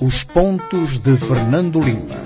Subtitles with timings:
[0.00, 2.16] Os pontos de Fernando Lima.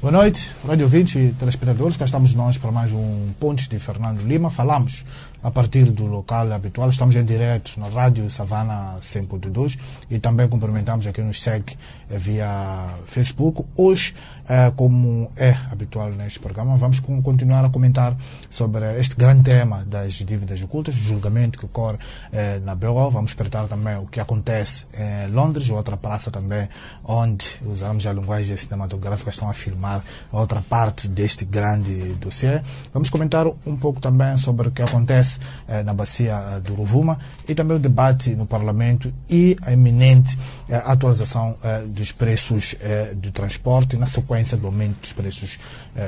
[0.00, 1.96] Boa noite, rádio ouvintes e telespectadores.
[1.96, 4.50] Cá estamos nós para mais um Pontos de Fernando Lima.
[4.50, 5.04] Falamos
[5.44, 6.88] a partir do local habitual.
[6.88, 9.78] Estamos em direto na Rádio Savana 100.2
[10.10, 11.76] e também cumprimentamos aqui nos segue
[12.08, 13.62] via Facebook.
[13.76, 14.14] Hoje,
[14.48, 18.16] eh, como é habitual neste programa, vamos continuar a comentar
[18.48, 21.98] sobre este grande tema das dívidas ocultas, o julgamento que ocorre
[22.32, 23.10] eh, na BO.
[23.10, 26.70] Vamos espreitar também o que acontece em Londres, outra praça também,
[27.04, 30.02] onde usamos a linguagem cinematográfica, estão a filmar
[30.32, 32.62] outra parte deste grande dossiê.
[32.94, 35.33] Vamos comentar um pouco também sobre o que acontece
[35.68, 40.38] eh, na bacia do Rovuma e também o debate no Parlamento e a iminente
[40.68, 41.56] atualização
[41.88, 42.74] dos preços
[43.16, 45.58] do transporte na sequência do aumento dos preços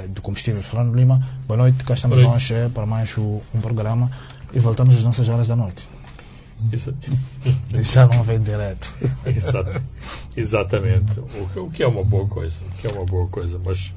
[0.08, 0.60] do combustível.
[0.62, 1.84] Fernando Lima, boa noite.
[1.84, 4.10] Cá estamos nós para mais um programa
[4.52, 5.88] e voltamos às nossas horas da noite.
[6.72, 6.94] Isso.
[7.70, 8.96] Deixaram ver direto.
[9.24, 9.82] Exato.
[10.36, 11.20] Exatamente.
[11.20, 12.60] O, o que é uma boa coisa.
[12.62, 13.60] O que é uma boa coisa.
[13.62, 13.94] Mas,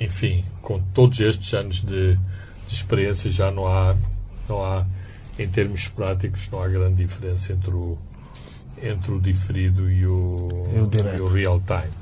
[0.00, 2.16] enfim, com todos estes anos de,
[2.68, 3.96] de experiência, já não há,
[4.50, 4.84] não há,
[5.38, 7.96] em termos práticos, não há grande diferença entre o,
[8.82, 11.92] entre o diferido e o, E o o real time.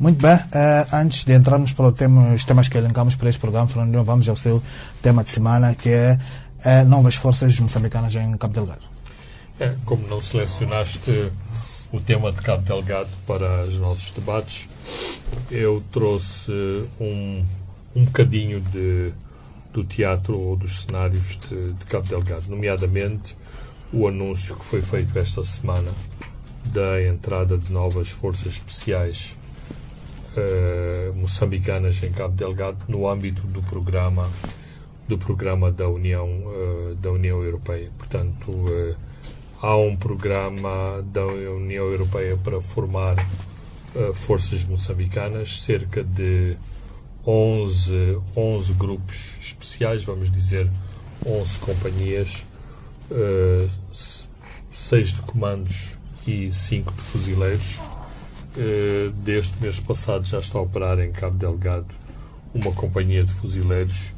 [0.00, 3.40] Muito bem, eh, antes de entrarmos para o tema, os temas que elencamos para este
[3.40, 4.60] programa, Fernando vamos ao seu
[5.00, 6.18] tema de semana, que é
[6.64, 8.82] eh, novas forças moçambicanas em Cabo Delgado.
[9.60, 11.30] É, como não selecionaste
[11.92, 14.68] o tema de Cabo Delgado para os nossos debates,
[15.50, 16.50] eu trouxe
[17.00, 17.44] um,
[17.94, 19.12] um bocadinho de,
[19.72, 23.36] do teatro ou dos cenários de, de Cabo Delgado, nomeadamente
[23.92, 25.92] o anúncio que foi feito esta semana
[26.66, 29.36] da entrada de novas forças especiais
[30.36, 34.30] eh, moçambicanas em Cabo Delgado no âmbito do programa
[35.06, 37.90] do programa da União eh, da União Europeia.
[37.98, 38.96] Portanto, eh,
[39.60, 43.16] há um programa da União Europeia para formar
[44.14, 46.56] forças moçambicanas, cerca de
[47.26, 50.68] 11, 11 grupos especiais, vamos dizer
[51.24, 52.44] 11 companhias,
[54.70, 55.96] 6 de comandos
[56.26, 57.78] e 5 de fuzileiros.
[58.56, 61.94] Eh, Desde mês passado já está a operar em Cabo Delgado
[62.52, 64.12] uma companhia de fuzileiros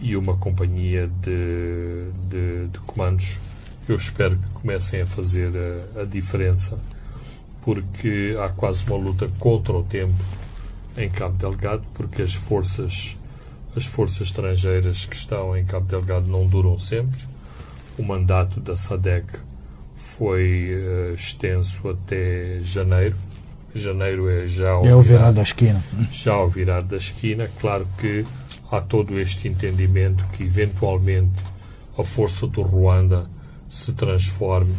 [0.00, 3.36] e uma companhia de, de, de comandos.
[3.88, 5.50] Eu espero que comecem a fazer
[5.96, 6.78] a, a diferença,
[7.62, 10.14] porque há quase uma luta contra o tempo
[10.98, 13.16] em Cabo Delgado, porque as forças
[13.76, 17.20] as forças estrangeiras que estão em Cabo Delgado não duram sempre.
[17.96, 19.26] O mandato da SADEC
[19.94, 23.16] foi eh, extenso até janeiro.
[23.74, 25.82] Janeiro é já ao É o virar- virar da esquina.
[26.10, 28.24] já ao virar da esquina, claro que
[28.70, 31.40] há todo este entendimento que eventualmente
[31.96, 33.28] a força do Ruanda
[33.70, 34.74] se transforme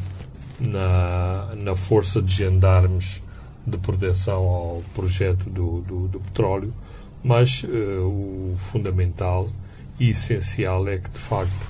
[0.59, 3.21] na, na força de gendarmes
[3.69, 6.73] de proteção ao projeto do, do, do petróleo,
[7.23, 9.49] mas eh, o fundamental
[9.99, 11.67] e essencial é que, de facto,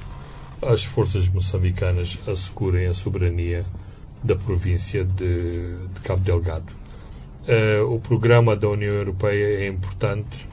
[0.62, 3.66] as forças moçambicanas assegurem a soberania
[4.24, 6.72] da província de, de Cabo Delgado.
[7.48, 10.48] Eh, o programa da União Europeia é importante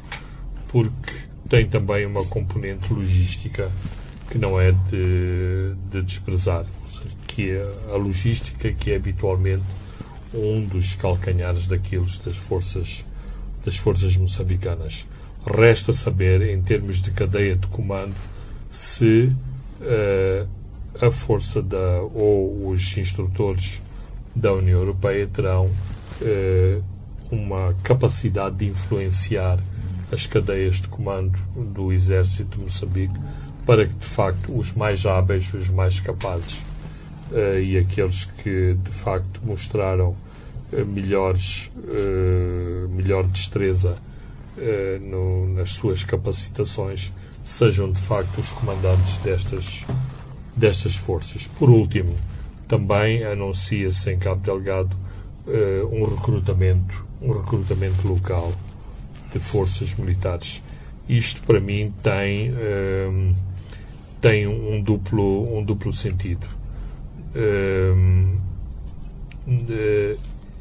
[0.68, 1.12] porque
[1.48, 3.70] tem também uma componente logística
[4.30, 6.64] que não é de, de desprezar,
[7.26, 9.64] que é a logística que é habitualmente
[10.36, 13.04] um dos calcanhares daqueles das forças
[13.64, 15.04] das forças moçambicanas.
[15.44, 18.14] Resta saber, em termos de cadeia de comando,
[18.70, 19.32] se
[19.80, 20.46] eh,
[21.00, 23.82] a força da ou os instrutores
[24.34, 25.70] da União Europeia terão
[26.22, 26.80] eh,
[27.30, 29.58] uma capacidade de influenciar
[30.12, 33.18] as cadeias de comando do Exército de Moçambique
[33.66, 36.62] para que, de facto, os mais hábeis, os mais capazes
[37.32, 40.14] eh, e aqueles que, de facto, mostraram
[40.86, 43.96] melhores, eh, melhor destreza
[44.58, 47.12] eh, no- nas suas capacitações
[47.44, 49.84] sejam, de facto, os comandantes destas,
[50.56, 51.46] destas forças.
[51.46, 52.14] Por último,
[52.66, 54.96] também anuncia-se em Cabo Delgado
[55.46, 58.52] eh, um recrutamento, um recrutamento local
[59.32, 60.62] de forças militares.
[61.08, 63.32] Isto para mim tem ehm,
[64.20, 66.48] tem um duplo um duplo sentido.
[67.34, 68.38] Ehm,
[69.70, 70.16] eh,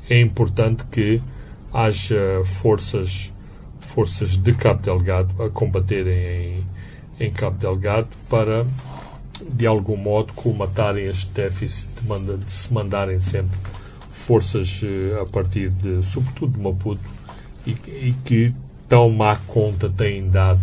[0.10, 1.22] é importante que
[1.74, 3.34] haja forças
[3.80, 6.63] forças de Cabo Delgado a combaterem
[7.19, 8.66] em, em Cabo Delgado para
[9.50, 13.57] de algum modo colmatarem este déficit de, manda- de se mandarem sempre
[14.12, 17.02] forças eh, a partir de, sobretudo de Maputo,
[17.68, 18.54] e, e que
[18.88, 20.62] tão má conta têm dado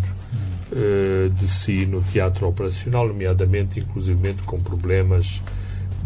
[0.73, 5.43] uh, de si no teatro operacional, nomeadamente, inclusivamente, com problemas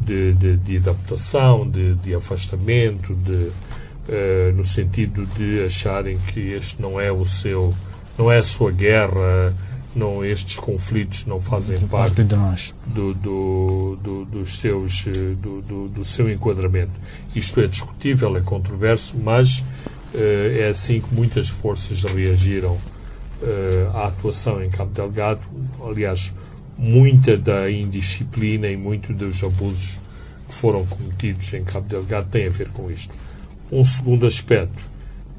[0.06, 6.81] de, de, de adaptação, de, de afastamento, de, uh, no sentido de acharem que este
[6.81, 7.75] não é o seu,
[8.17, 9.53] não é a sua guerra,
[9.94, 12.75] não estes conflitos não fazem parte, de nós.
[12.87, 15.06] Do, do, do, dos seus,
[15.38, 16.93] do, do, do, seu enquadramento.
[17.35, 19.59] Isto é discutível, é controverso, mas
[20.14, 25.41] uh, é assim que muitas forças reagiram uh, à atuação em Cabo Delgado.
[25.85, 26.32] Aliás,
[26.78, 29.99] muita da indisciplina e muito dos abusos
[30.49, 33.12] que foram cometidos em Cabo Delgado tem a ver com isto.
[33.73, 34.82] Um segundo aspecto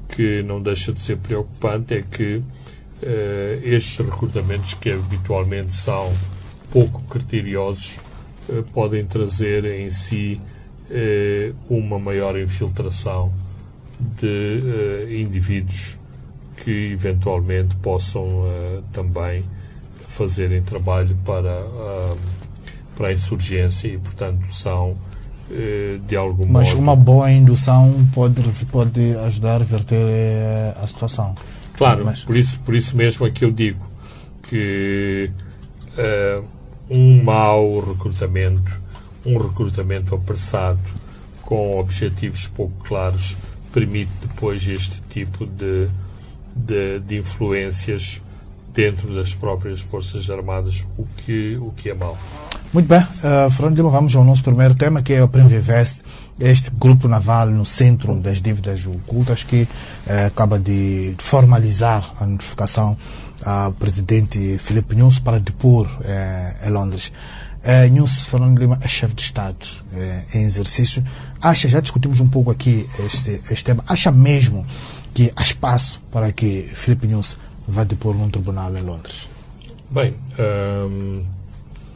[0.08, 2.44] que não deixa de ser preocupante é que uh,
[3.62, 6.12] estes recrutamentos, que habitualmente são
[6.70, 7.96] pouco criteriosos,
[8.48, 10.40] uh, podem trazer em si
[10.90, 13.32] uh, uma maior infiltração
[14.00, 15.98] de indivíduos
[16.62, 18.44] que eventualmente possam
[18.92, 19.44] também
[20.18, 21.64] fazerem trabalho para,
[22.96, 24.96] para a insurgência e, portanto, são
[26.06, 26.80] de algum Mas modo...
[26.80, 30.06] uma boa indução pode, pode ajudar a reverter
[30.76, 31.34] a situação.
[31.74, 32.24] Claro, mas...
[32.24, 33.88] por, isso, por isso mesmo é que eu digo
[34.42, 35.30] que
[35.96, 36.44] uh,
[36.90, 38.70] um mau recrutamento,
[39.24, 40.80] um recrutamento apressado
[41.42, 43.36] com objetivos pouco claros,
[43.72, 45.88] permite depois este tipo de,
[46.54, 48.20] de, de influências
[48.78, 52.16] dentro das próprias Forças Armadas, o que, o que é mau.
[52.72, 55.96] Muito bem, uh, Fernando Lima, vamos ao nosso primeiro tema, que é o Primvivest
[56.38, 59.66] este grupo naval no centro das dívidas ocultas que
[60.06, 62.96] eh, acaba de formalizar a notificação
[63.44, 67.12] ao presidente Filipe Nunes para depor eh, em Londres.
[67.64, 71.02] Eh, Nunes Fernando Lima é chefe de Estado eh, em exercício.
[71.42, 74.64] Acha, já discutimos um pouco aqui este, este tema, acha mesmo
[75.12, 77.36] que há espaço para que Filipe Nunes
[77.68, 79.28] vá depor num tribunal em Londres?
[79.90, 80.14] Bem,
[80.90, 81.24] hum,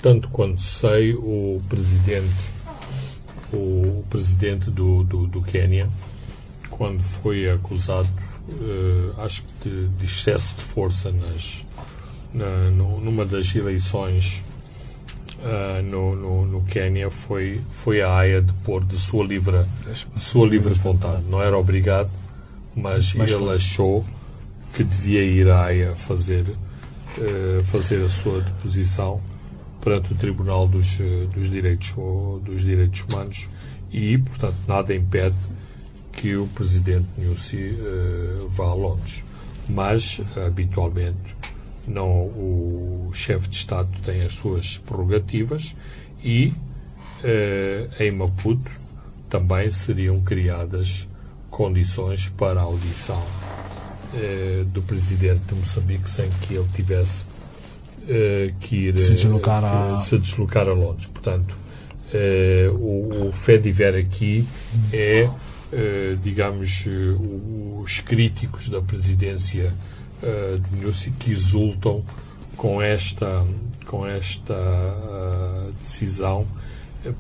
[0.01, 2.53] tanto quanto sei, o presidente
[3.53, 5.89] o presidente do, do, do Quênia,
[6.71, 8.09] quando foi acusado,
[8.49, 11.65] uh, acho que de, de, excesso de força nas,
[12.33, 14.43] na, numa das eleições
[15.41, 19.65] uh, no, no, no Quênia, foi, foi a AIA de pôr de sua livre,
[20.15, 21.23] de sua livre vontade.
[21.29, 22.11] Não era obrigado,
[22.75, 24.05] mas, mas ele achou
[24.75, 29.21] que devia ir à AIA fazer, uh, fazer a sua deposição
[29.81, 31.93] perante o Tribunal dos, eh, dos, Direitos,
[32.45, 33.49] dos Direitos Humanos
[33.93, 35.35] e, portanto, nada impede
[36.13, 39.25] que o Presidente Nussi uh, vá a Londres.
[39.69, 41.37] Mas, habitualmente,
[41.85, 45.77] não, o chefe de Estado tem as suas prerrogativas
[46.23, 46.53] e
[47.99, 48.71] em Maputo
[49.29, 51.09] também seriam criadas
[51.51, 53.23] condições para a audição
[54.15, 59.97] uh, do Presidente de Moçambique sem que ele tivesse uh, que ir se deslocar, a...
[59.99, 61.07] se deslocar a Londres.
[61.07, 61.57] Portanto,
[62.13, 64.47] uh, o, o Fediver aqui
[64.93, 65.29] é,
[66.23, 66.85] digamos,
[67.81, 69.73] os críticos da presidência
[70.21, 72.05] de Nussi que exultam
[72.59, 73.43] com esta,
[73.87, 74.55] com esta
[75.81, 76.47] decisão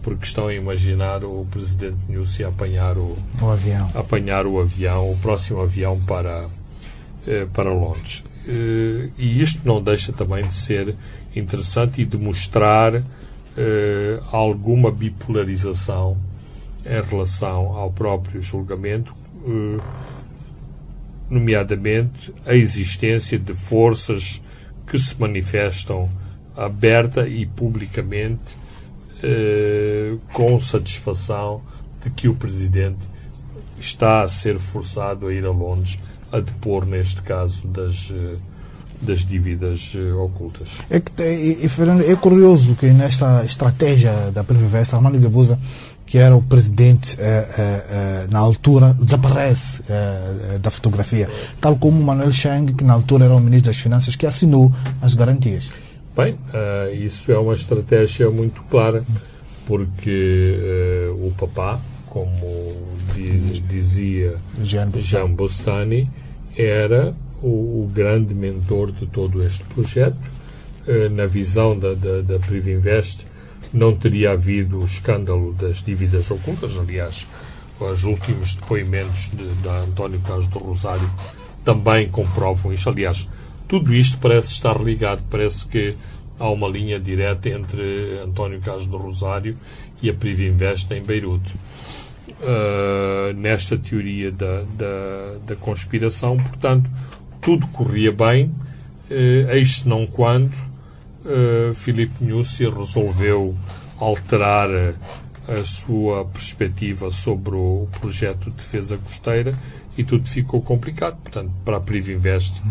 [0.02, 3.90] porque estão a imaginar o presidente Nussi apanhar o, o avião.
[3.94, 6.46] apanhar o avião, o próximo avião para,
[7.52, 8.24] para Londres.
[8.46, 10.96] Uh, e isto não deixa também de ser
[11.34, 13.02] interessante e de mostrar uh,
[14.32, 16.18] alguma bipolarização
[16.84, 19.14] em relação ao próprio julgamento,
[21.30, 24.42] nomeadamente a existência de forças
[24.84, 26.10] que se manifestam
[26.56, 28.56] aberta e publicamente
[30.32, 31.62] com satisfação
[32.02, 33.08] de que o Presidente
[33.78, 36.00] está a ser forçado a ir a Londres
[36.32, 38.36] a depor, neste caso, das, eh,
[39.00, 40.78] das dívidas eh, ocultas.
[40.88, 45.58] É, que, e, Fernando, é curioso que nesta estratégia da Previvência, Armando Gabusa,
[46.12, 51.26] que era o presidente eh, eh, na altura, desaparece eh, da fotografia,
[51.58, 54.70] tal como Manuel Chang, que na altura era o ministro das Finanças, que assinou
[55.00, 55.70] as garantias.
[56.14, 59.02] Bem, uh, isso é uma estratégia muito clara,
[59.66, 62.46] porque uh, o papá, como
[63.12, 66.10] dizia Jean Bostani,
[66.56, 70.18] era o, o, grande mentor de todo este projeto.
[70.86, 73.24] Uh, na visão da, da, da Privinvest,
[73.72, 76.76] não teria havido o escândalo das dívidas ocultas.
[76.76, 77.26] Aliás,
[77.80, 81.08] os últimos depoimentos de, da António Carlos do Rosário
[81.64, 82.88] também comprovam isto.
[82.88, 83.28] Aliás,
[83.68, 85.94] tudo isto parece estar ligado, parece que
[86.38, 89.56] há uma linha direta entre António Carlos do Rosário
[90.02, 91.54] e a Privinvest em Beirute
[92.30, 96.36] uh, nesta teoria da, da, da, conspiração.
[96.36, 96.90] Portanto,
[97.40, 98.54] tudo corria bem.
[99.50, 100.52] eis não quando
[101.74, 103.54] Filipe Nussi resolveu
[103.98, 104.68] alterar
[105.48, 109.54] a sua perspectiva sobre o projeto de defesa costeira
[109.96, 111.16] e tudo ficou complicado.
[111.22, 112.62] Portanto, para a Privinvest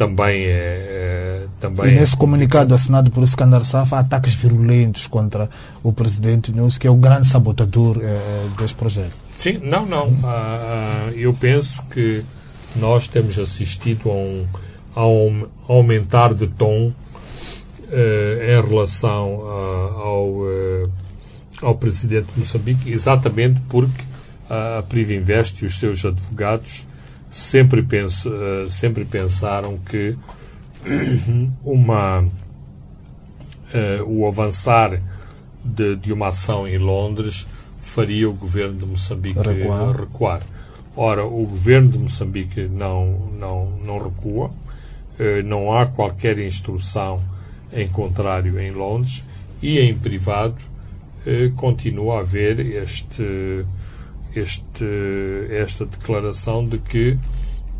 [0.00, 0.48] também é.
[0.48, 5.50] é também e nesse é comunicado assinado por Skandar Safa, há ataques virulentos contra
[5.82, 8.18] o presidente Nunes, que é o grande sabotador é,
[8.58, 9.12] desse projeto.
[9.36, 10.16] Sim, não, não.
[10.24, 12.24] Ah, ah, eu penso que
[12.74, 14.46] nós temos assistido a um,
[14.96, 16.92] a um aumentar de tom
[17.92, 20.88] eh, em relação a, ao, eh,
[21.60, 24.02] ao presidente de Moçambique, exatamente porque
[24.48, 26.86] a Privinvest e os seus advogados
[27.30, 28.30] sempre, penso,
[28.68, 30.16] sempre pensaram que
[31.62, 35.00] uma, uh, o avançar
[35.64, 37.46] de, de, uma ação em Londres
[37.80, 39.96] faria o governo de Moçambique recuar.
[39.96, 40.42] recuar.
[40.96, 47.22] Ora, o governo de Moçambique não, não, não recua, uh, não há qualquer instrução
[47.72, 49.24] em contrário em Londres
[49.62, 50.56] e em privado
[51.54, 53.62] continua a haver este
[54.34, 54.84] este,
[55.50, 57.18] esta declaração de que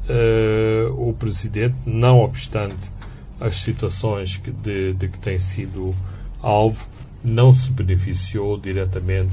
[0.09, 2.90] uh, o Presidente, não obstante
[3.40, 5.95] as situações que de, de, que tem sido
[6.42, 6.87] alvo,
[7.23, 9.33] não se beneficiou diretamente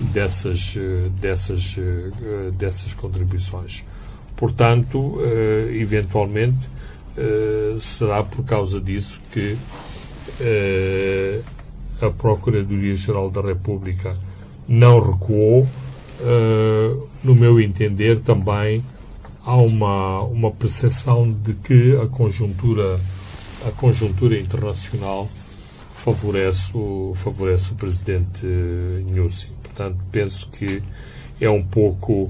[0.00, 3.84] dessas, eh, dessas, uh, dessas contribuições.
[4.36, 6.74] Portanto, uh, eventualmente,
[7.80, 9.56] será por causa disso que
[12.02, 14.18] a Procuradoria-Geral da República
[14.66, 15.68] não recuou
[16.20, 18.84] uh, no meu entender, também
[19.44, 23.00] há uma, uma percepção de que a conjuntura,
[23.66, 25.28] a conjuntura internacional
[25.92, 29.50] favorece o, favorece o presidente Nussi.
[29.62, 30.82] Portanto, penso que
[31.40, 32.24] é um pouco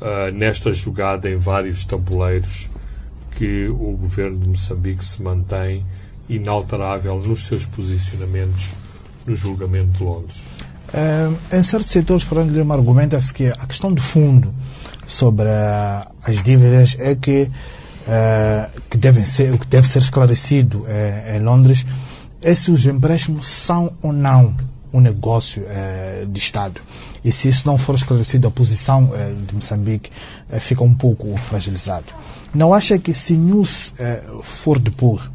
[0.00, 2.68] uh, nesta jogada em vários tabuleiros
[3.36, 5.84] que o governo de Moçambique se mantém
[6.28, 8.72] inalterável nos seus posicionamentos
[9.26, 10.42] no julgamento de Londres.
[10.88, 14.52] Uh, em certos setores, Fernando Lima argumenta-se que a questão de fundo
[15.06, 21.36] sobre uh, as dívidas é que, uh, que, devem ser, que deve ser esclarecido eh,
[21.36, 21.84] em Londres
[22.40, 24.56] é se os empréstimos são ou não
[24.90, 25.66] um negócio
[26.30, 26.80] de Estado.
[27.22, 29.10] E se isso não for esclarecido, a posição
[29.46, 30.10] de Moçambique
[30.60, 32.06] fica um pouco fragilizada.
[32.54, 33.92] Não acha que se News
[34.42, 35.28] for depor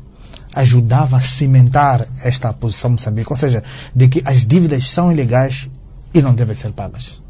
[0.54, 5.70] ajudava a cimentar esta posição de Moçambique, ou seja, de que as dívidas são ilegais
[6.14, 7.22] e não devem ser pagas.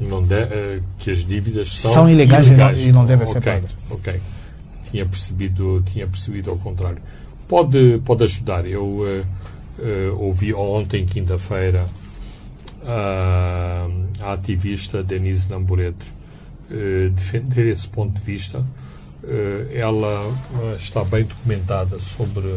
[0.00, 2.78] Não de, uh, que as dívidas são, são ilegais, ilegais.
[2.78, 3.70] E, não, e não devem okay, ser pagas.
[3.90, 4.20] Ok,
[4.90, 6.98] tinha percebido, tinha percebido ao contrário.
[7.48, 8.66] Pode, pode ajudar.
[8.66, 9.24] Eu uh,
[9.78, 11.86] uh, ouvi ontem, quinta-feira,
[14.20, 16.10] a ativista Denise Namburete
[17.14, 18.87] defender esse ponto de vista eh,
[19.74, 22.48] ela eh, está bem documentada sobre,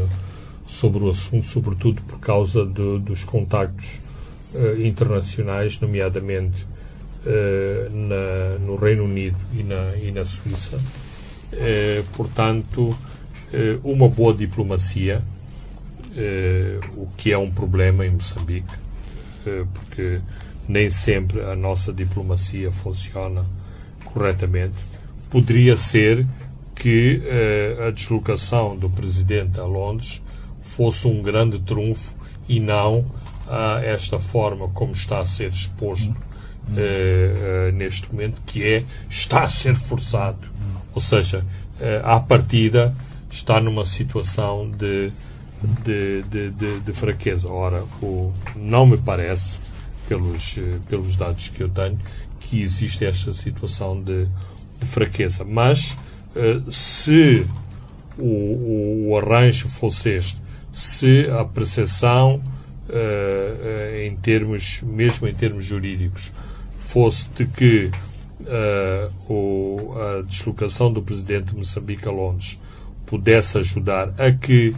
[0.67, 3.99] sobre o assunto, sobretudo por causa de, dos contactos
[4.53, 6.65] uh, internacionais, nomeadamente
[7.91, 10.79] na, no Reino Unido e na, e na Suíça.
[12.13, 12.97] Portanto,
[13.83, 15.21] uma boa diplomacia,
[16.97, 18.73] o que é um problema em Moçambique,
[19.71, 20.19] porque
[20.67, 23.45] nem sempre a nossa diplomacia funciona
[24.03, 24.73] corretamente,
[25.29, 26.25] poderia ser
[26.81, 30.19] que uh, a deslocação do presidente a Londres
[30.61, 32.15] fosse um grande trunfo
[32.49, 38.83] e não uh, esta forma como está a ser exposto uh, neste momento, que é
[39.07, 40.39] está a ser forçado.
[40.95, 41.45] Ou seja,
[42.03, 42.95] à partida
[43.29, 45.11] está numa situação de,
[45.85, 47.47] de, de, de, de fraqueza.
[47.47, 49.61] Ora, o, não me parece,
[50.09, 50.59] pelos,
[50.89, 51.97] pelos dados que eu tenho,
[52.39, 54.27] que existe esta situação de,
[54.79, 55.45] de fraqueza.
[55.45, 56.00] Mas eh,
[56.69, 57.45] se
[58.17, 60.39] o, o, arranjo fosse este,
[60.71, 62.41] se a percepção
[62.89, 66.31] uh, em termos, mesmo em termos jurídicos,
[66.79, 67.91] fosse de que
[68.43, 72.59] a deslocação do presidente de Moçambique a Londres
[73.05, 74.75] pudesse ajudar a que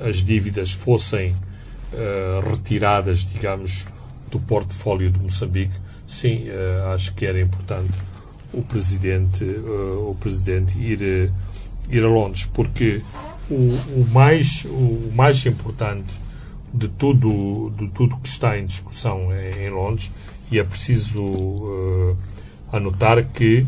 [0.00, 1.36] as dívidas fossem
[2.50, 3.84] retiradas, digamos,
[4.30, 5.74] do portfólio de Moçambique,
[6.06, 6.46] sim,
[6.94, 7.92] acho que era importante
[8.52, 11.32] o presidente, uh, o presidente ir, uh,
[11.90, 13.02] ir a Londres, porque
[13.50, 16.12] o, o, mais, o mais importante
[16.72, 20.10] de tudo, de tudo que está em discussão em, em Londres,
[20.50, 22.16] e é preciso uh,
[22.70, 23.66] anotar que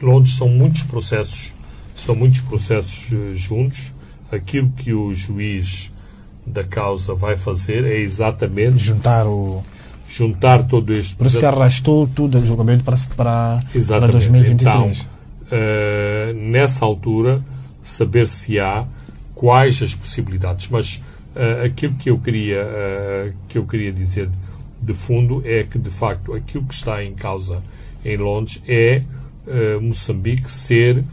[0.00, 1.52] em Londres são muitos processos,
[1.94, 3.92] são muitos processos juntos.
[4.30, 5.90] Aquilo que o juiz
[6.46, 9.62] da causa vai fazer é exatamente juntar o
[10.12, 11.14] juntar todo este.
[11.14, 14.60] Por isso que arrastou tudo o julgamento para, para, para 2023.
[14.60, 17.42] Então, uh, nessa altura,
[17.82, 18.84] saber se há
[19.34, 20.68] quais as possibilidades.
[20.68, 20.96] Mas
[21.34, 24.28] uh, aquilo que eu queria uh, que eu queria dizer
[24.80, 27.62] de fundo é que de facto aquilo que está em causa
[28.04, 29.02] em Londres é
[29.80, 31.04] Moçambique ser,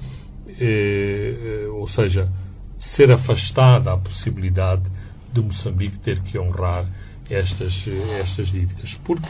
[1.73, 2.31] ou seja,
[2.79, 4.83] ser afastada a possibilidade
[5.31, 6.85] de Moçambique ter que honrar
[7.29, 7.85] estas
[8.19, 9.27] estas dívidas, porque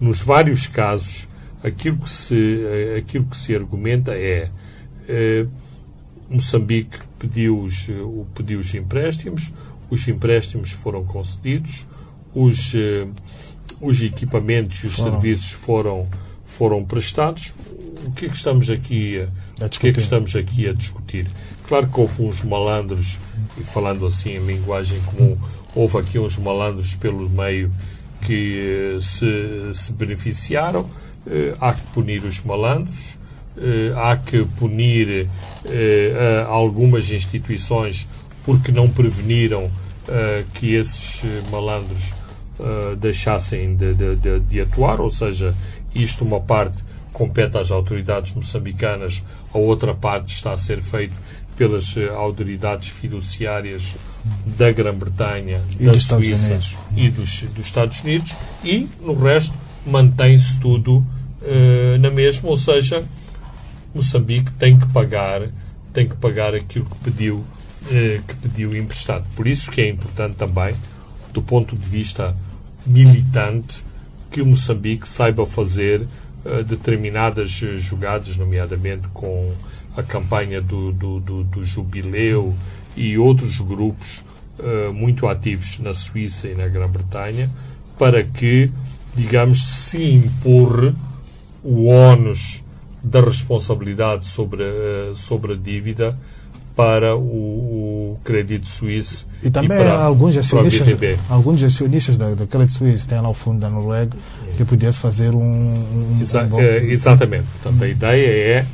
[0.00, 1.28] nos vários casos
[1.62, 2.64] aquilo que se
[2.98, 4.50] aquilo que se argumenta é
[6.28, 7.86] Moçambique pediu os,
[8.34, 9.52] pediu os empréstimos,
[9.88, 11.86] os empréstimos foram concedidos,
[12.34, 13.06] os, eh,
[13.80, 15.12] os equipamentos e os foram.
[15.12, 16.08] serviços foram,
[16.44, 17.54] foram prestados.
[18.04, 20.72] O que é que estamos aqui a, a o que é que estamos aqui a
[20.72, 21.26] discutir?
[21.66, 23.18] Claro que houve uns malandros,
[23.58, 25.36] e falando assim em linguagem comum,
[25.76, 27.70] houve aqui uns malandros pelo meio
[28.22, 30.88] que eh, se, se beneficiaram.
[31.26, 33.18] Eh, há que punir os malandros
[33.58, 35.28] eh, há que punir
[36.48, 38.08] algumas instituições
[38.44, 39.70] porque não preveniram
[40.54, 42.14] que esses malandros
[43.00, 45.52] deixassem de, de, de, de, atuar, ou seja,
[45.92, 51.14] isto uma parte compete às autoridades moçambicanas, a outra parte está a ser feito
[51.56, 53.94] pelas autoridades fiduciárias
[54.58, 56.58] da Grã-Bretanha, da Suíça
[56.96, 59.54] e dos, dos, Estados Unidos, e no resto
[59.86, 63.04] mantém-se tudo uh, na mesma, ou seja,
[63.94, 65.42] Moçambique tem que pagar,
[65.92, 67.44] tem que pagar aquilo que pediu,
[67.90, 69.24] eh, que pediu emprestado.
[69.34, 70.74] Por isso que é importante também,
[71.32, 72.36] do ponto de vista
[72.86, 73.82] militante,
[74.30, 76.06] que o Moçambique saiba fazer
[76.44, 79.54] eh, determinadas jogadas, nomeadamente com
[79.96, 82.54] a campanha do, do, do, do Jubileu
[82.96, 84.24] e outros grupos
[84.58, 87.50] uh, muito ativos na Suíça e na Grã-Bretanha,
[87.98, 88.70] para que,
[89.14, 90.94] digamos, se impor
[91.62, 92.62] o ónus
[93.02, 96.18] da responsabilidade sobre, a, sobre a dívida
[96.74, 102.46] para o, o crédito suíço e também e para, alguns acionistas alguns acionistas da, da
[102.46, 103.08] crédito suíço.
[103.08, 104.14] Têm lá o fundo da Noruega
[104.58, 106.60] que pudesse fazer um, um, Exa um bom...
[106.60, 107.44] é, exatamente.
[107.62, 108.66] Portanto a ideia é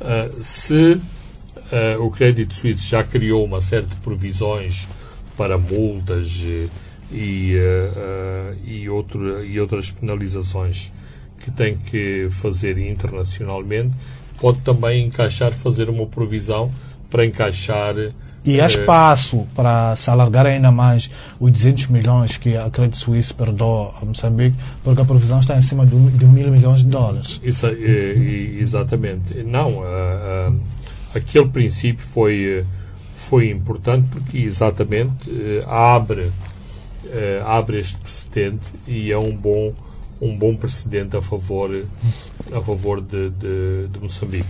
[0.00, 4.88] uh, se uh, o crédito suíço já criou uma série de provisões
[5.36, 6.42] para multas
[7.10, 10.92] e, uh, e, outro, e outras penalizações
[11.38, 13.94] que tem que fazer internacionalmente,
[14.40, 16.72] pode também encaixar, fazer uma provisão
[17.10, 17.94] para encaixar.
[18.44, 22.96] E há eh, espaço para se alargar ainda mais os 200 milhões que a Credit
[22.96, 26.86] Suisse perdoa a Moçambique, porque a provisão está em cima de, de mil milhões de
[26.86, 27.40] dólares.
[27.42, 27.72] Isso, é,
[28.58, 29.42] exatamente.
[29.42, 29.82] Não,
[31.14, 32.64] aquele princípio foi,
[33.14, 36.30] foi importante porque exatamente eh, abre,
[37.06, 39.74] eh, abre este precedente e é um bom
[40.20, 41.70] um bom precedente a favor,
[42.52, 44.48] a favor de, de, de Moçambique.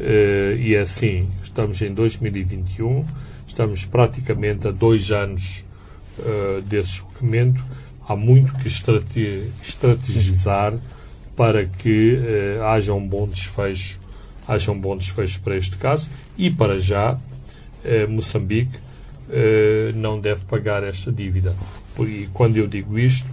[0.00, 3.04] Uh, e é assim, estamos em 2021,
[3.46, 5.64] estamos praticamente a dois anos
[6.18, 7.64] uh, desse julgamento.
[8.08, 10.74] Há muito que estrate estrategizar
[11.36, 12.18] para que
[12.58, 14.00] uh, haja um bom desfecho,
[14.48, 17.16] haja um bom desfecho para este caso e para já
[18.08, 18.78] Moçambique
[19.94, 21.54] não deve pagar esta dívida.
[22.00, 23.28] E quando eu digo isto,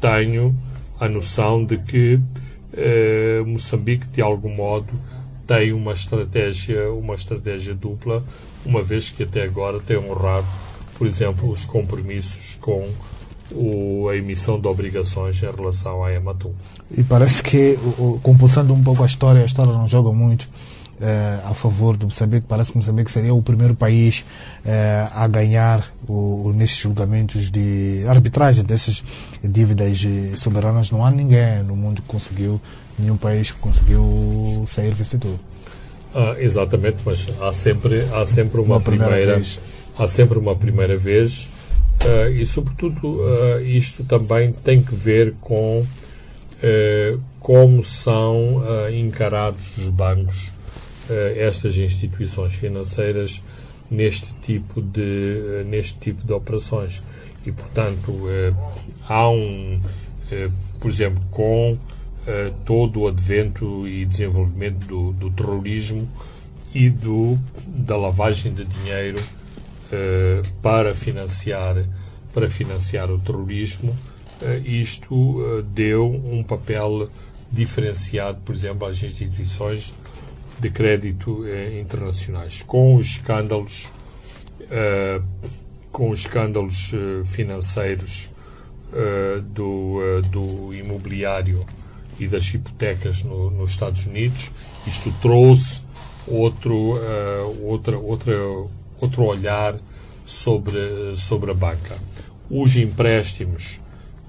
[0.00, 0.58] tenho
[0.98, 2.18] a noção de que
[3.46, 4.88] Moçambique, de algum modo,
[5.48, 8.22] tem uma estratégia, uma estratégia dupla,
[8.66, 10.46] uma vez que até agora tem honrado,
[10.98, 12.86] por exemplo, os compromissos com
[13.50, 16.52] o, a emissão de obrigações em relação à Ematum.
[16.94, 17.78] E parece que,
[18.22, 20.46] compulsando um pouco a história, a história não joga muito
[21.00, 22.44] eh, a favor de Moçambique.
[22.46, 24.26] Parece que Moçambique seria o primeiro país
[24.66, 29.02] eh, a ganhar o, nesses julgamentos de arbitragem dessas
[29.42, 30.04] dívidas
[30.36, 30.90] soberanas.
[30.90, 32.60] Não há ninguém no mundo que conseguiu,
[32.98, 35.38] nenhum país que conseguiu sair vencedor.
[36.14, 39.60] Ah, exatamente, mas há sempre, há sempre uma, uma primeira, primeira vez.
[39.96, 41.48] há sempre uma primeira vez
[42.04, 49.88] uh, e sobretudo uh, isto também tem que ver com uh, como são encarados os
[49.88, 50.50] bancos
[51.36, 53.42] estas instituições financeiras
[53.90, 57.02] neste tipo de, neste tipo de operações.
[57.46, 58.24] E, portanto,
[59.08, 59.80] há um,
[60.78, 61.78] por exemplo, com
[62.64, 66.08] todo o advento e desenvolvimento do, do terrorismo
[66.74, 69.22] e do, da lavagem de dinheiro
[70.60, 71.76] para financiar
[72.34, 73.96] para financiar o terrorismo.
[74.64, 77.10] Isto deu um papel
[77.50, 79.94] diferenciado por exemplo às instituições
[80.58, 83.88] de crédito eh, internacionais, com os escândalos,
[84.70, 85.20] eh,
[85.92, 88.30] com os escândalos eh, financeiros
[88.92, 91.64] eh, do, eh, do imobiliário
[92.18, 94.50] e das hipotecas no, nos Estados Unidos.
[94.86, 95.82] Isto trouxe
[96.26, 98.34] outro, uh, outra, outra,
[99.00, 99.76] outro olhar
[100.24, 101.96] sobre, sobre a banca.
[102.50, 103.80] Os empréstimos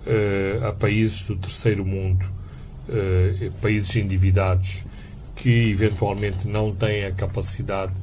[0.05, 2.25] uh, a países do terceiro mundo,
[2.87, 4.85] uh, países endividados,
[5.35, 7.93] que eventualmente não têm a capacidade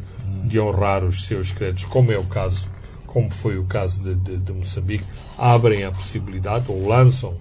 [0.45, 2.71] de honrar os seus créditos, como é o caso,
[3.07, 5.05] como foi o caso de, de, de Moçambique,
[5.37, 7.35] abrem a possibilidade ou lançam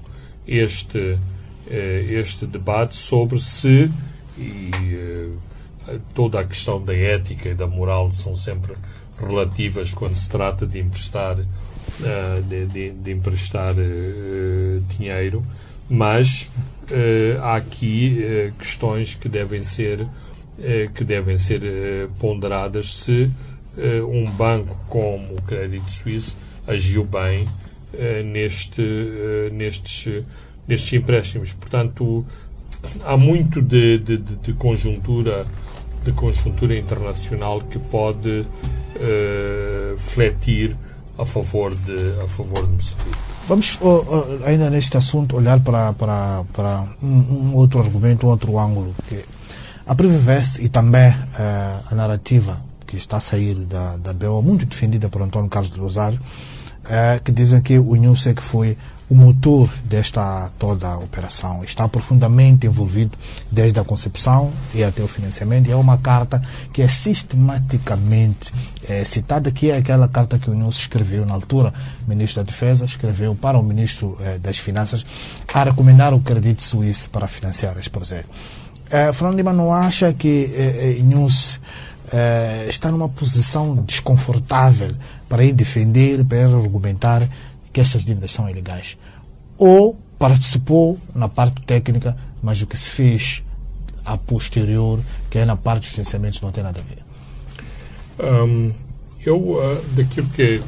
[0.47, 1.17] este,
[1.67, 3.91] este debate sobre se
[4.37, 4.71] e
[6.13, 8.75] toda a questão da ética e da moral são sempre
[9.19, 13.73] relativas quando se trata de emprestar, uh, de, de, de, emprestar
[14.97, 15.43] dinheiro,
[15.89, 16.49] mas
[17.41, 20.07] há aqui questões que devem ser,
[20.93, 21.61] que devem ser
[22.19, 23.31] ponderadas se
[24.07, 27.47] um banco como o Crédito Suíço agiu bem
[28.25, 28.81] neste,
[29.51, 30.23] nestes,
[30.67, 31.53] nestes empréstimos.
[31.53, 32.25] Portanto,
[33.03, 35.45] há muito de, de, de conjuntura
[36.03, 40.75] de conjuntura internacional que pode uh, fletir
[41.17, 43.17] a favor de a favor de Moçambique.
[43.47, 48.59] Vamos uh, uh, ainda neste assunto olhar para para, para um, um, outro argumento, outro
[48.59, 49.25] ângulo que
[49.87, 54.65] a Privivest e também uh, a narrativa que está a sair da da BO muito
[54.65, 56.19] defendida por Antônio Carlos de Rosário,
[57.23, 58.77] que dizem que o NUSEC foi
[59.09, 61.63] o motor desta toda operação.
[61.63, 63.17] Está profundamente envolvido
[63.51, 65.67] desde a concepção e até o financiamento.
[65.67, 66.41] E é uma carta
[66.73, 68.51] que é sistematicamente
[68.87, 71.73] é, citada, que é aquela carta que o Nilson escreveu na altura,
[72.05, 75.05] o ministro da Defesa escreveu para o ministro é, das Finanças
[75.53, 78.27] a recomendar o crédito suíço para financiar este projeto.
[78.89, 80.97] É, Fernando Lima não acha que é,
[82.11, 84.93] é, está numa posição desconfortável
[85.27, 87.27] para ir defender, para ir argumentar
[87.75, 88.97] que essas dívidas são ilegais.
[89.57, 93.43] Ou participou na parte técnica, mas o que se fez
[94.05, 97.03] a posterior, que é na parte dos financiamentos, não tem nada a ver.
[98.25, 98.71] Um,
[99.25, 100.61] eu, uh, daquilo que.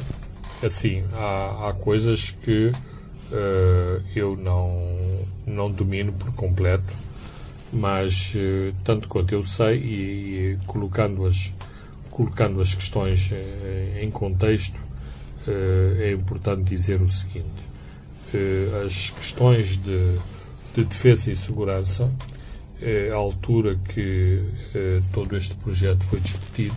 [0.62, 4.68] Assim, há, há coisas que uh, eu não,
[5.46, 6.92] não domino por completo,
[7.72, 11.54] mas uh, tanto quanto eu sei, e, e colocando, as,
[12.10, 13.32] colocando as questões
[13.98, 14.78] em contexto,
[15.46, 17.62] é importante dizer o seguinte:
[18.84, 20.18] as questões de,
[20.74, 22.10] de defesa e segurança,
[23.12, 24.42] à altura que
[25.12, 26.76] todo este projeto foi discutido,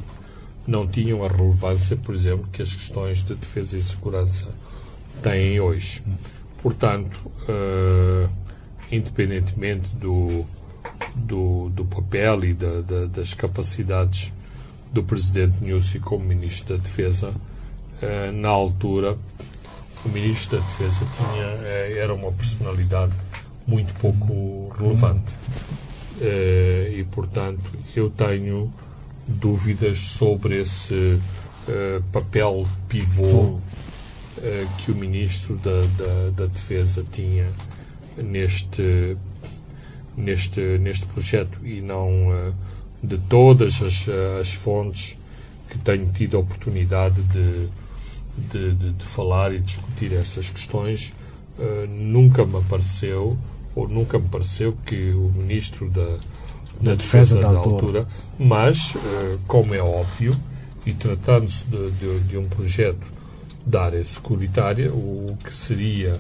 [0.66, 4.48] não tinham a relevância, por exemplo, que as questões de defesa e segurança
[5.22, 6.02] têm hoje.
[6.62, 7.32] Portanto,
[8.92, 10.46] independentemente do,
[11.16, 14.34] do, do papel e da, da, das capacidades
[14.92, 17.51] do Presidente Nussi como Ministro da Defesa, eh,
[18.34, 19.18] na altura,
[20.06, 23.14] o Ministro da Defesa tinha, eh, era uma personalidade
[23.68, 25.32] muito pouco relevante.
[26.20, 27.62] Eh, e, portanto,
[27.96, 28.72] eu tenho
[29.28, 31.20] dúvidas sobre esse
[32.12, 33.60] papel pivô
[34.80, 37.48] que o Ministro da, da, da Defesa tinha
[38.18, 39.16] neste,
[40.18, 42.54] neste, neste projeto e não
[43.04, 44.08] de todas as,
[44.40, 45.16] as fontes
[45.70, 47.70] que tenho tido a oportunidade de,
[48.38, 51.14] de, de, de falar e discutir essas questões,
[51.58, 53.38] uh, nunca me apareceu,
[53.76, 56.18] ou nunca me pareceu que o Ministro da,
[56.80, 58.08] da Defesa, da, altura,
[58.40, 60.36] mas, uh, como é óbvio,
[60.86, 63.06] e tratando-se de, de, de, um projeto
[63.66, 66.20] da área securitária, o que seria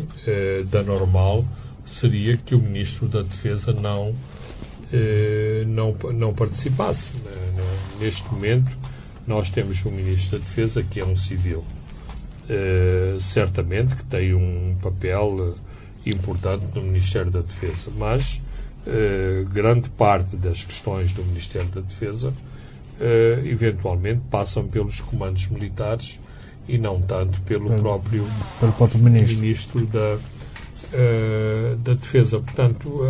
[0.00, 1.44] uh, da normal
[1.84, 4.14] seria que o Ministro da Defesa não,
[5.66, 7.10] não, não participasse.
[8.00, 8.70] Neste momento,
[9.26, 11.64] nós temos um Ministro da Defesa que é um civil.
[12.42, 15.58] Uh, certamente que tem um papel uh,
[16.04, 18.42] importante no Ministério da Defesa, mas
[18.86, 22.32] uh, grande parte das questões do Ministério da Defesa
[23.44, 26.20] eventualmente passam pelos comandos militares
[26.68, 28.26] e não tanto pelo, pelo próprio,
[28.60, 30.18] pelo próprio ministro, ministro da,
[31.82, 32.38] da Defesa.
[32.38, 33.00] Portanto,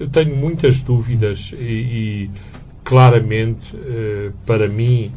[0.00, 2.30] eu tenho muitas dúvidas e, e
[2.88, 5.12] claramente, eh, para mim,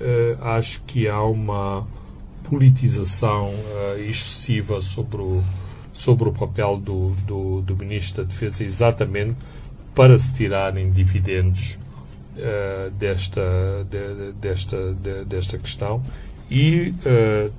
[0.00, 1.84] eh, acho que há uma
[2.48, 5.42] politização eh, excessiva sobre o,
[5.92, 9.34] sobre o papel do, do, do Ministro da Defesa, exatamente
[9.96, 11.76] para se tirarem dividendos
[13.00, 16.00] desta, de, desta, de, desta questão
[16.48, 16.94] e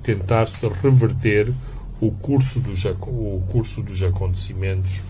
[0.02, 1.52] tentar-se reverter
[2.00, 5.02] o curso dos, o curso dos acontecimentos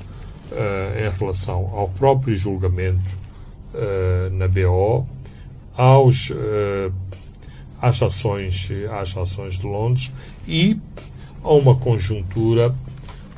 [0.99, 3.20] em relação ao próprio julgamento
[3.75, 5.07] uh, na BO,
[5.77, 6.93] aos, uh,
[7.81, 10.13] às, ações, às ações de Londres
[10.47, 10.79] e
[11.43, 12.75] a uma conjuntura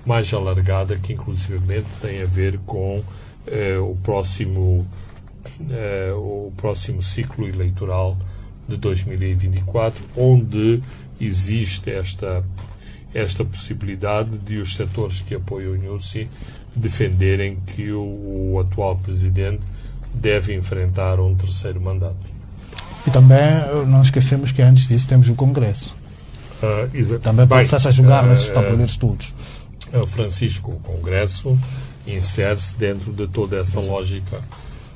[0.04, 4.86] mais alargada que inclusivamente tem a ver com uh, o próximo
[6.16, 8.16] o próximo ciclo eleitoral
[8.68, 10.80] de 2024, onde
[11.20, 12.44] existe esta,
[13.14, 16.28] esta possibilidade de os setores que apoiam o NUSI
[16.74, 18.02] defenderem que o,
[18.52, 19.62] o atual presidente
[20.14, 22.16] deve enfrentar um terceiro mandato.
[23.06, 23.40] E também
[23.86, 25.94] não esquecemos que antes disso temos o Congresso.
[26.62, 29.34] Uh, também pode-se a jogar uh, nesses tabuleiros todos.
[30.06, 31.58] Francisco, o Congresso
[32.06, 34.40] insere-se dentro de toda essa lógica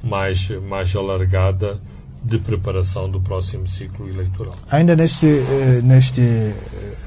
[0.02, 1.78] mais, mais alargada
[2.26, 4.54] de preparação do próximo ciclo eleitoral.
[4.70, 6.54] Ainda neste, eh, neste, eh,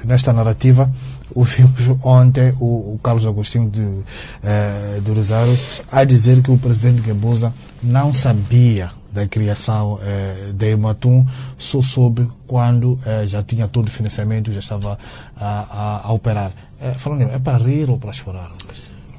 [0.04, 0.90] nesta narrativa,
[1.34, 5.56] ouvimos ontem o, o Carlos Agostinho de, uh, do Rosário
[5.92, 7.52] a dizer que o presidente Gabusa
[7.82, 13.90] não sabia da criação uh, da Ematum, só soube quando uh, já tinha todo o
[13.90, 14.98] financiamento, já estava
[15.36, 16.50] a, a, a operar.
[16.80, 18.52] Uh, falando, é para rir ou para chorar?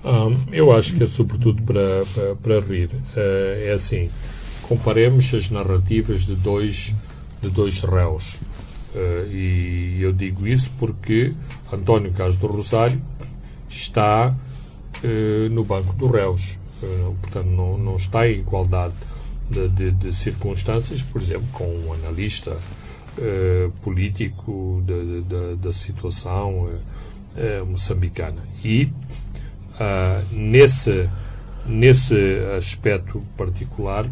[0.04, 2.90] Um, eu acho que é sobretudo para, para, para rir.
[3.16, 4.10] Uh, é assim,
[4.64, 6.94] comparemos as narrativas de dois,
[7.42, 8.36] de dois réus.
[8.94, 11.34] Uh, e eu digo isso porque
[11.72, 13.02] António Carlos do Rosário
[13.70, 14.36] está
[15.04, 16.60] uh, no banco dos réus.
[17.22, 18.94] portanto, não, não está em igualdade
[19.50, 22.58] de, de, de circunstâncias, por exemplo, com um analista
[23.84, 24.82] político
[25.60, 26.70] da situação
[27.68, 28.42] moçambicana.
[28.64, 28.90] E
[29.82, 31.10] Uh, nesse,
[31.66, 34.06] nesse aspecto particular,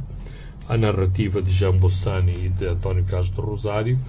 [0.70, 4.00] a narrativa de Jean Bostani e de António Carlos do Rosário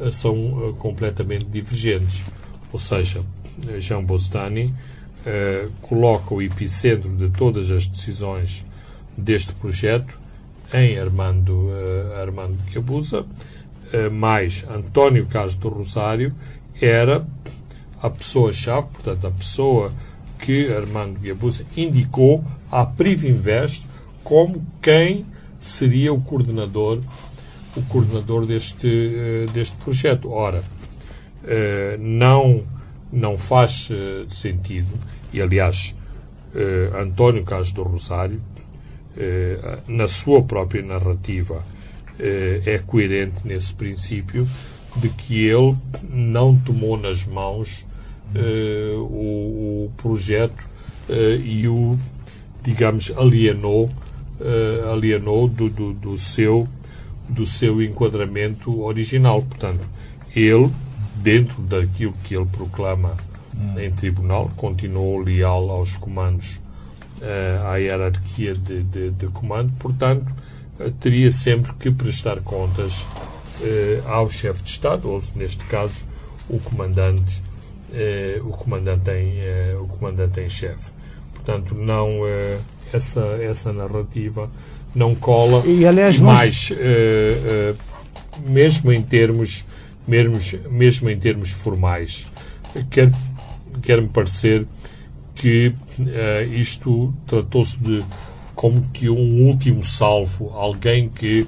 [0.00, 2.24] uh, são uh, completamente divergentes.
[2.72, 3.22] Ou seja,
[3.78, 4.74] Jean Bostani
[5.82, 8.64] coloca o epicentro de todas as decisões
[9.16, 10.18] deste projeto
[10.72, 11.70] em Armando,
[12.20, 13.26] Armando Cabuza,
[14.12, 16.34] mais António Carlos do Rosário
[16.80, 17.26] era
[18.00, 19.92] a pessoa-chave, portanto, a pessoa
[20.38, 23.86] que Armando Guiabusa indicou à Privinvest
[24.22, 25.26] como quem
[25.58, 27.00] seria o coordenador
[27.78, 30.30] o coordenador deste, eh, deste projeto.
[30.30, 30.62] Ora,
[31.44, 32.64] eh, não,
[33.12, 34.92] não faz eh, sentido,
[35.32, 35.94] e aliás,
[36.98, 38.40] António Carlos do Rosário,
[39.86, 41.62] na sua própria narrativa,
[42.18, 44.48] é coerente nesse princípio
[44.96, 45.76] de que ele
[46.10, 47.86] não tomou nas mãos
[48.96, 50.64] o, o, projeto
[51.44, 51.96] e o,
[52.62, 53.90] digamos, alienou,
[54.40, 56.68] uh, alienou do, do, do, seu,
[57.28, 59.42] do seu enquadramento original.
[59.42, 59.86] Portanto,
[60.34, 60.70] ele,
[61.16, 63.16] dentro daquilo que ele proclama
[63.56, 63.78] hum.
[63.78, 66.60] em tribunal, continuou leal aos comandos,
[67.68, 70.24] à hierarquia de, de, de comando, portanto,
[71.00, 72.92] teria sempre que prestar contas
[74.06, 76.04] ao chefe de Estado, ou neste caso,
[76.48, 77.42] o comandante
[78.44, 79.34] o comandante em
[79.80, 80.92] o comandante em chefe.
[81.32, 82.20] Portanto, não
[82.92, 84.50] essa essa narrativa
[84.94, 85.62] não cola.
[85.66, 86.76] E, aliás, e mais eh,
[87.44, 87.74] eh,
[88.46, 89.64] mesmo em termos
[90.06, 90.38] mesmo,
[90.70, 92.26] mesmo em termos formais
[92.90, 93.12] quer
[93.82, 94.66] quer me parecer
[95.34, 95.74] que
[96.06, 98.04] eh, isto tratou-se de
[98.54, 101.46] como que um último salvo, alguém que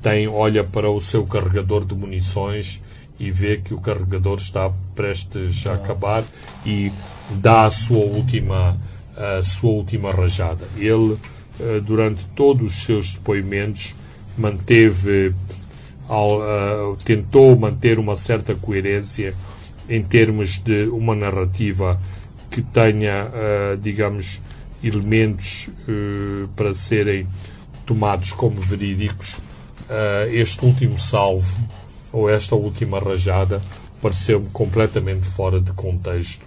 [0.00, 2.80] tem olha para o seu carregador de munições
[3.18, 6.24] e vê que o carregador está prestes a acabar
[6.64, 6.92] e
[7.30, 8.78] dá a sua última,
[9.16, 10.66] a sua última rajada.
[10.76, 11.16] Ele,
[11.60, 13.94] eh, durante todos os seus depoimentos,
[14.36, 15.34] manteve,
[16.08, 19.34] eh, tentou manter uma certa coerência
[19.88, 22.00] em termos de uma narrativa
[22.50, 24.40] que tenha, eh, digamos,
[24.82, 25.70] elementos
[26.54, 27.26] para serem
[27.86, 29.36] tomados como verídicos.
[30.30, 31.56] Este último salvo
[32.12, 33.62] ou esta última rajada
[34.02, 36.44] pareceu-me completamente fora de contexto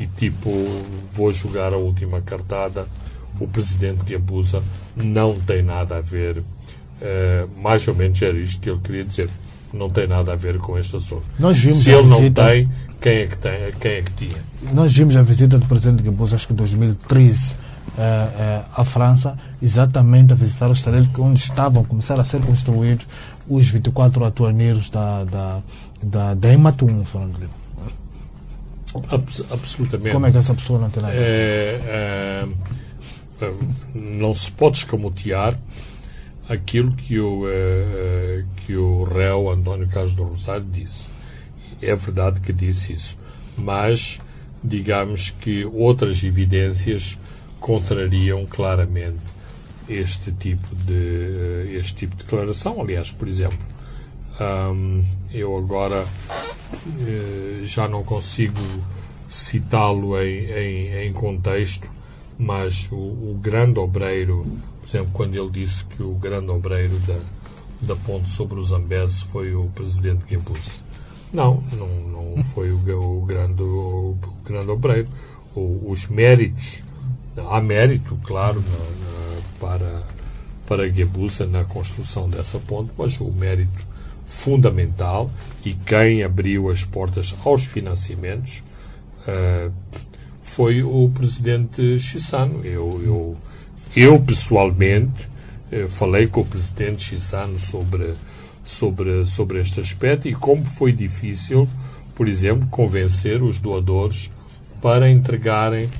[0.00, 0.50] e tipo,
[1.12, 2.88] vou jogar a última cartada,
[3.38, 4.62] o presidente que abusa
[4.96, 6.42] não tem nada a ver, uh,
[7.60, 9.28] mais ou menos era isto que ele queria dizer,
[9.74, 11.22] não tem nada a ver com este assunto.
[11.38, 14.44] Nós vimos Se ele visita, não tem, quem é que tem, quem é que tinha?
[14.72, 17.56] Nós vimos a visita do presidente Gabusa, acho que em 2013, uh,
[17.98, 23.06] uh, à França, exatamente a visitar o estádio onde estavam a começar a ser construídos
[23.46, 25.62] os 24 atuaneiros da, da,
[26.02, 27.59] da, da Ematum, Fernando Lima.
[29.10, 30.12] Abs absolutamente.
[30.12, 31.14] Como é que essa pessoa não tem nada?
[31.14, 32.48] É, é,
[33.44, 33.52] é,
[33.94, 35.58] não se pode escamotear
[36.48, 41.08] aquilo que o, é, que o réu António Carlos do Rosário disse.
[41.80, 43.16] É verdade que disse isso,
[43.56, 44.20] mas
[44.62, 47.16] digamos que outras evidências
[47.58, 49.22] contrariam claramente
[49.88, 52.80] este tipo de este tipo de declaração.
[52.80, 53.58] Aliás, por exemplo,
[54.38, 58.60] um, eu agora uh, já não consigo
[59.28, 61.88] citá-lo em, em, em, contexto,
[62.38, 64.44] mas o, o, grande obreiro
[64.80, 67.18] Por exemplo, quando ele disse que o grande obreiro da,
[67.82, 70.72] da ponte sobre o Zambeze foi o presidente Guimbuzi.
[71.32, 75.08] Não, não, não foi o, o, grande, o, o grande obreiro.
[75.54, 76.82] Os méritos,
[77.36, 80.02] há mérito, claro, na, na, para,
[80.66, 83.89] para Guimbuzi na construção dessa ponte, mas o mérito
[84.30, 85.30] fundamental
[85.64, 88.62] e quem abriu as portas aos financiamentos
[89.26, 89.72] uh,
[90.42, 92.64] foi o presidente Chissano.
[92.64, 93.36] Eu, eu,
[93.94, 95.28] eu pessoalmente,
[95.72, 98.14] uh, falei com o presidente Chissano sobre,
[98.64, 101.68] sobre, sobre este aspecto e como foi difícil,
[102.14, 104.30] por exemplo, convencer os doadores
[104.80, 105.90] para entregarem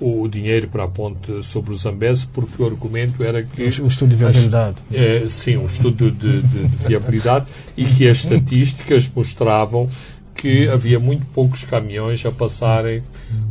[0.00, 3.62] o dinheiro para a ponte sobre o Zambeze, porque o argumento era que.
[3.82, 4.76] O estudo de viabilidade.
[4.90, 9.88] As, é, sim, um estudo de, de, de, viabilidade e que as estatísticas mostravam
[10.34, 13.02] que havia muito poucos caminhões a passarem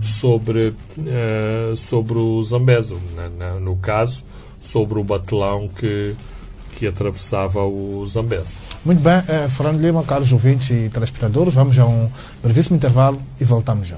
[0.02, 4.26] sobre, uh, sobre o Zambeze, na, na, no caso,
[4.60, 6.16] sobre o batelão que,
[6.78, 8.56] que atravessava o Zambeze.
[8.84, 12.10] Muito bem, eh, Fernando Lima, caros ouvintes e telespectadores, vamos a um
[12.42, 13.98] brevíssimo intervalo e voltamos já.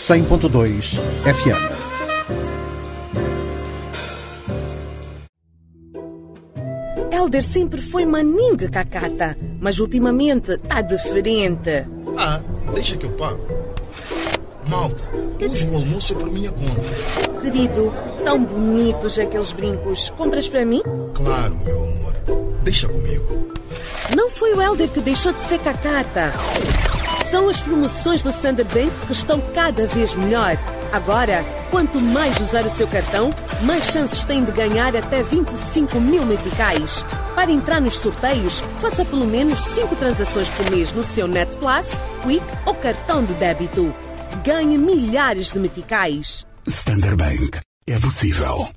[0.00, 1.70] 100.2 FM.
[7.12, 11.86] Helder sempre foi maninga cacata, mas ultimamente tá diferente.
[12.16, 12.40] Ah,
[12.72, 13.46] deixa que eu pago.
[14.66, 15.02] Malta,
[15.38, 17.40] hoje o almoço é por minha conta.
[17.42, 17.92] Querido,
[18.24, 20.08] tão bonitos aqueles brincos.
[20.16, 20.80] Compras para mim?
[21.12, 22.14] Claro, meu amor.
[22.64, 23.52] Deixa comigo.
[24.16, 26.32] Não foi o Helder que deixou de ser cacata.
[27.30, 30.58] São as promoções do Standard Bank que estão cada vez melhor.
[30.92, 33.30] Agora, quanto mais usar o seu cartão,
[33.62, 37.04] mais chances tem de ganhar até 25 mil meticais.
[37.36, 41.92] Para entrar nos sorteios, faça pelo menos 5 transações por mês no seu Net Plus,
[42.24, 43.94] Quick ou cartão de débito.
[44.44, 46.44] Ganhe milhares de meticais.
[46.66, 47.60] Standard Bank.
[47.86, 48.68] É possível.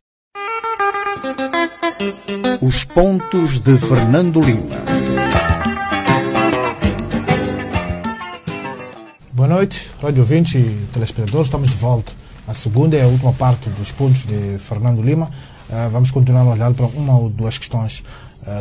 [2.62, 4.93] Os pontos de Fernando Lima.
[9.44, 11.48] Boa noite, Rádio 20 e telespectadores.
[11.48, 12.14] Estamos de volta.
[12.48, 15.30] A segunda e a última parte dos pontos de Fernando Lima.
[15.70, 18.06] Uh, vamos continuar a olhar para uma ou duas questões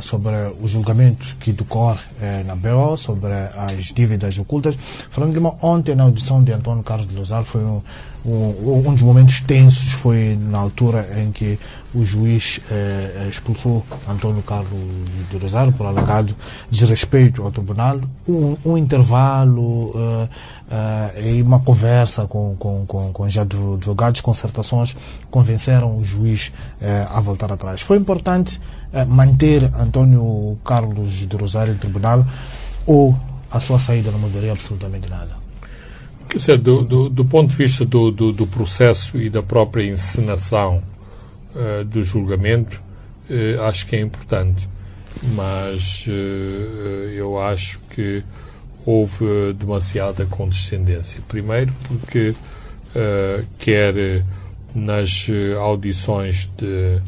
[0.01, 4.77] sobre o julgamento que decorre uh, na BO, sobre as dívidas ocultas.
[5.11, 7.83] Fernando Lima, ontem na audição de Antônio Carlos de Lozar foi um,
[8.25, 11.59] um, um dos momentos tensos, foi na altura em que
[11.95, 14.71] o juiz eh, expulsou Antônio Carlos
[15.31, 16.35] de Rosário por alegado
[16.71, 18.01] desrespeito ao tribunal.
[18.27, 24.97] Um, um intervalo uh, uh, e uma conversa com, com, com, com os advogados, concertações,
[25.31, 26.53] convenceram o juiz
[27.11, 27.83] a voltar atrás.
[27.83, 28.61] Foi importante
[29.09, 32.26] manter Antônio Carlos de Rosário no tribunal
[32.87, 33.16] ou
[33.50, 35.42] a sua saída não mudaria absolutamente nada?
[36.28, 39.85] Quer dizer, do, do, do ponto de vista do, do, do, processo e da própria
[39.85, 40.83] encenação
[41.55, 42.83] uh, do julgamento,
[43.28, 44.66] uh, acho que é importante.
[45.35, 48.24] Mas uh, eu acho que
[48.87, 51.20] houve demasiada condescendência.
[51.28, 52.35] Primeiro, porque
[53.59, 54.24] quer
[54.74, 57.00] nas audições de,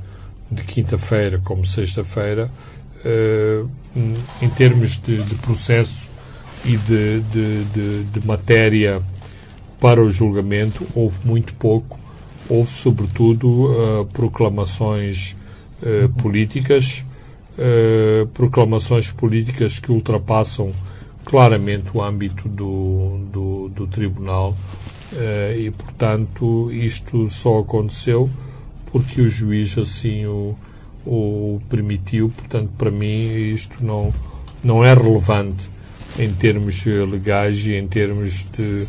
[0.54, 2.50] de quinta-feira como sexta-feira,
[4.40, 6.10] em termos de, de processo
[6.64, 9.02] e de, de, de, matéria
[9.78, 11.98] para o julgamento houve muito pouco.
[12.48, 15.36] Houve, sobretudo, uh, proclamações
[15.82, 17.04] uh, políticas,
[17.58, 20.72] uh, proclamações políticas que ultrapassam
[21.24, 24.56] claramente o âmbito do, do, do Tribunal
[25.56, 28.28] e, portanto, isto só aconteceu
[28.94, 30.54] porque o juiz assim o,
[31.04, 32.30] o permitiu.
[32.30, 34.14] Portanto, para mim, isto não,
[34.62, 35.68] não é relevante
[36.16, 38.86] em termos legais e em termos de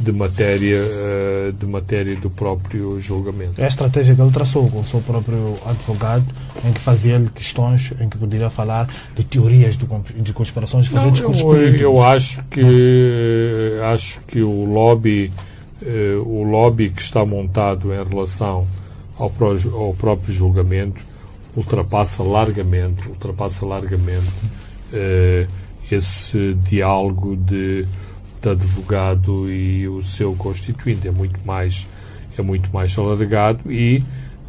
[0.00, 3.60] de matéria, eh, de matéria do próprio julgamento.
[3.60, 6.26] É a estratégia que ele traçou com o seu próprio advogado,
[6.64, 11.42] em que fazia-lhe questões, em que poderia falar de teorias de conspirações, fazer Não, discursos
[11.42, 11.80] eu, políticos.
[11.80, 15.32] Eu acho que, acho que o lobby,
[15.80, 18.66] eh, o lobby que está montado em relação
[19.18, 19.32] ao,
[19.74, 21.00] ao próprio julgamento
[21.56, 24.26] ultrapassa largamente, ultrapassa largamente
[24.92, 25.46] eh,
[25.90, 27.86] esse diálogo de
[28.44, 31.08] advogado e o seu constituinte.
[31.08, 31.86] É muito mais
[32.36, 34.02] é muito mais alargado e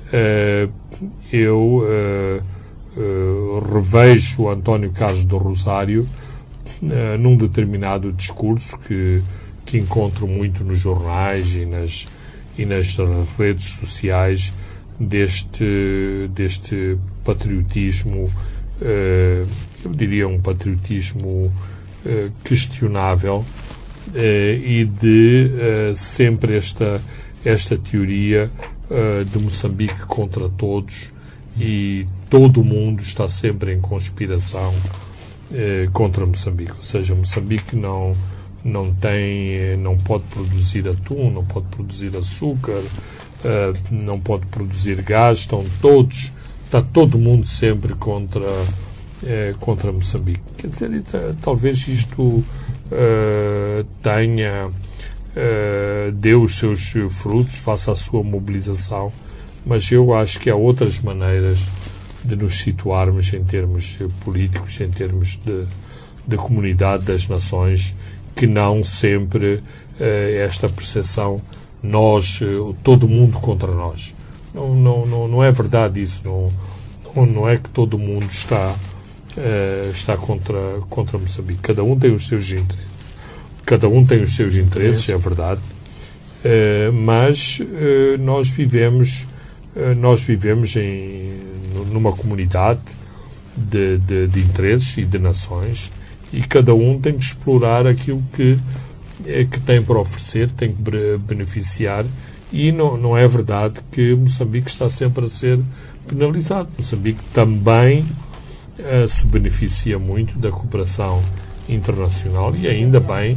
[0.07, 0.71] uh,
[1.31, 1.83] eu
[2.97, 6.07] uh, revejo o António Carlos do Rosário
[7.19, 9.21] num determinado discurso que,
[9.65, 12.05] que encontro muito nos jornais e nas,
[12.57, 12.95] e nas
[13.37, 14.53] redes sociais
[14.99, 18.31] deste, deste patriotismo,
[18.81, 21.51] eu diria um patriotismo
[22.43, 23.45] questionável
[24.13, 27.01] e de sempre esta,
[27.43, 28.49] esta teoria
[29.31, 31.13] de Moçambique contra todos
[31.59, 34.73] e todo o mundo está sempre em conspiração
[35.91, 36.71] contra Moçambique.
[36.71, 38.15] Ou seja, Moçambique não
[38.65, 45.01] não tem, eh, não pode produzir atum, não pode produzir açúcar, uh, não pode produzir
[45.03, 46.31] gás, estão todos,
[46.65, 48.49] está todo mundo sempre contra
[49.59, 50.41] contra Moçambique.
[50.55, 51.03] Quer dizer,
[51.41, 52.43] talvez isto
[54.03, 54.69] tenha
[56.13, 59.11] deu os seus frutos, faça a sua mobilização,
[59.65, 61.59] mas eu acho que há outras maneiras
[62.23, 65.65] de nos situarmos em termos políticos, em termos de,
[66.27, 67.95] de comunidade das nações,
[68.35, 70.03] que não sempre uh,
[70.39, 71.41] esta percepção
[71.81, 74.13] nós, uh, todo mundo contra nós.
[74.53, 76.21] Não, não, não, não é verdade isso.
[76.23, 76.51] Não,
[77.25, 78.75] não, é que todo mundo está,
[79.37, 81.61] uh, está contra, contra Moçambique.
[81.61, 82.95] Cada um tem os seus interesses
[83.65, 85.59] cada um tem os seus interesses, é verdade,
[86.93, 87.59] mas
[88.19, 89.25] nós vivemos
[89.97, 91.31] nós vivemos em
[91.91, 92.81] numa comunidade
[93.57, 95.91] de, de, de, interesses e de nações
[96.35, 98.57] e cada um tem que explorar aquilo que
[99.49, 102.05] que tem para oferecer, tem que beneficiar
[102.51, 105.57] e não, não é verdade que Moçambique está sempre a ser
[106.05, 106.69] penalizado.
[106.77, 108.05] Moçambique também
[109.07, 111.23] se beneficia muito da cooperação
[111.67, 113.35] internacional e ainda bem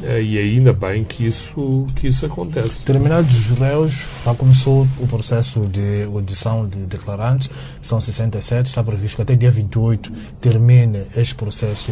[0.00, 2.84] e ainda bem que isso, que isso acontece.
[2.84, 7.50] Terminados os réus, já começou o processo de audição de declarantes,
[7.82, 11.90] são 67, está previsto que até dia 28 termine este processo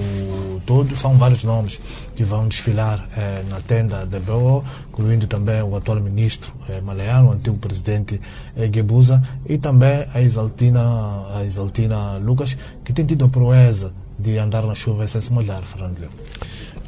[0.64, 0.96] todo.
[0.96, 1.80] São vários nomes
[2.14, 7.30] que vão desfilar eh, na tenda da BO, incluindo também o atual ministro eh, Maleano,
[7.30, 8.20] o antigo presidente
[8.56, 14.38] eh, Gebuza, e também a Isaltina, a Isaltina Lucas, que tem tido a proeza de
[14.38, 16.08] andar na chuva sem se molhar, Fernando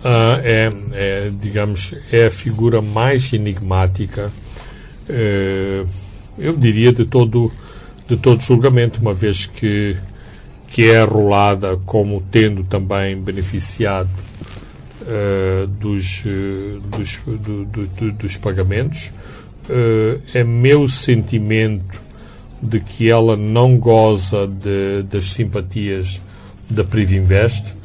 [0.05, 4.33] uh, é, é, digamos, é a figura mais enigmática,
[5.09, 5.89] uh,
[6.39, 7.51] eu diria, de todo,
[8.07, 9.97] de todo julgamento, uma vez que,
[10.69, 14.11] que é rolada como tendo também beneficiado
[15.03, 16.23] uh, dos,
[16.97, 19.13] dos, do, do, dos pagamentos.
[20.33, 22.09] é meu sentimento
[22.63, 26.21] de que ela não goza de, das simpatias
[26.69, 27.78] da Privinvest,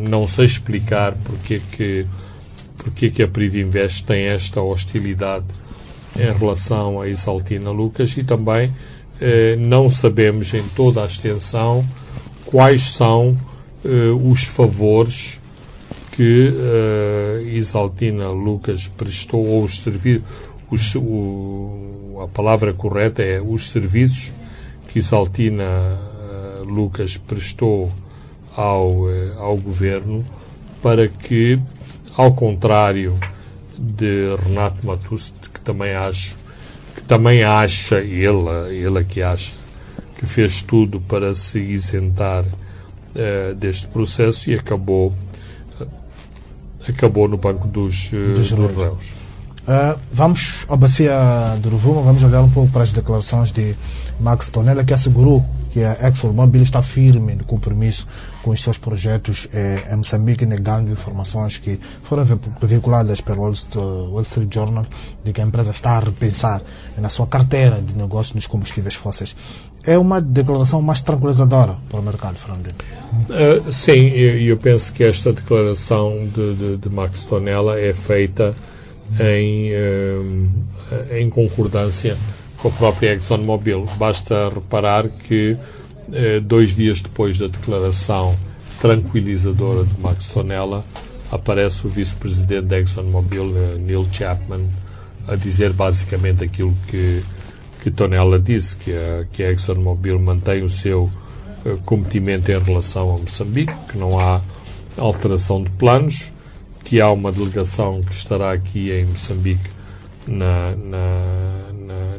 [0.00, 2.06] não sei explicar porque que,
[2.76, 5.46] porque que a Privinvest tem esta hostilidade
[6.16, 8.72] em relação a Isaltina Lucas e também
[9.20, 11.86] eh, não sabemos em toda a extensão
[12.46, 13.36] quais são
[13.84, 15.40] eh, os favores
[16.12, 20.22] que eh, Isaltina Lucas prestou ou os serviços
[22.22, 24.32] a palavra correta é os serviços
[24.88, 27.92] que Isaltina eh, Lucas prestou
[28.56, 30.24] ao, eh, ao governo
[30.82, 31.58] para que,
[32.16, 33.18] ao contrário
[33.78, 36.36] de Renato Matus, que também acho
[36.94, 39.54] que também acha ele, ele que acha
[40.18, 45.12] que fez tudo para se isentar uh, deste processo e acabou
[46.88, 49.12] acabou no banco dos, uh, dos réus.
[49.66, 51.12] Uh, vamos à bacia
[51.60, 53.74] do Rovuma, vamos olhar um pouco para as declarações de
[54.20, 55.44] Max Tonella, que assegurou
[55.76, 58.06] que a ExxonMobil está firme no compromisso
[58.42, 62.24] com os seus projetos eh, em Moçambique, negando informações que foram
[62.62, 64.86] veiculadas pelo Wall Street Journal
[65.22, 66.62] de que a empresa está a repensar
[66.96, 69.36] na sua carteira de negócio nos combustíveis fósseis.
[69.84, 72.68] É uma declaração mais tranquilizadora para o mercado, Fernando?
[73.28, 78.56] Uh, sim, eu, eu, penso que esta declaração de, de, de Max Tonella é feita
[79.20, 82.16] em, uh, em concordância
[82.66, 83.86] com a própria ExxonMobil.
[83.96, 85.56] Basta reparar que
[86.12, 88.36] eh, dois dias depois da declaração
[88.80, 90.84] tranquilizadora de Max Tonella,
[91.30, 94.66] aparece o vice-presidente da ExxonMobil, eh, Neil Chapman,
[95.28, 97.22] a dizer basicamente aquilo que,
[97.82, 103.14] que Tonella disse, que a, que a ExxonMobil mantém o seu uh, cometimento em relação
[103.14, 104.40] a Moçambique, que não há
[104.96, 106.32] alteração de planos,
[106.84, 109.70] que há uma delegação que estará aqui em Moçambique
[110.26, 111.65] na, na,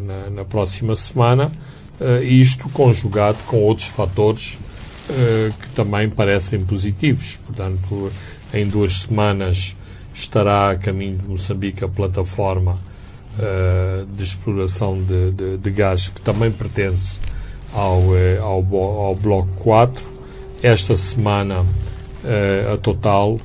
[0.07, 1.51] na, na, próxima semana,
[1.99, 4.57] uh, isto conjugado com outros fatores
[5.09, 7.39] uh, que também parecem positivos.
[7.45, 8.11] Portanto,
[8.53, 9.75] em duas semanas
[10.13, 12.79] estará a caminho de Moçambique a plataforma
[13.37, 17.19] uh, de exploração de, de, de, gás, que também pertence
[17.73, 18.01] ao,
[18.41, 20.17] ao, ao Bloco 4.
[20.63, 21.63] Esta semana,
[22.73, 23.39] a Total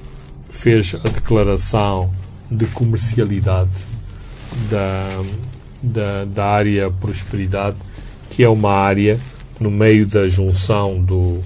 [0.49, 2.11] fez a declaração
[2.51, 3.71] de comercialidade
[4.71, 5.23] da,
[5.83, 7.77] da, da área Prosperidade,
[8.31, 9.19] que é uma área
[9.59, 11.41] no meio da junção do,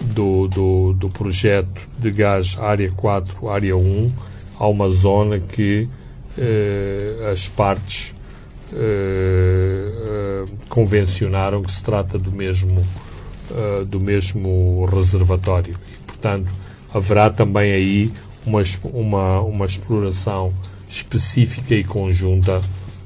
[0.00, 4.12] do, do, do projeto de gás Área 4, Área 1,
[4.58, 5.88] há uma zona que
[6.38, 8.14] eh, as partes
[8.72, 12.82] eh, eh, convencionaram que se trata do mesmo,
[13.50, 15.74] eh, do mesmo reservatório.
[15.74, 16.48] E, portanto,
[16.92, 18.12] haverá também aí
[18.46, 20.54] uma, uma, uma exploração
[20.88, 22.60] específica e conjunta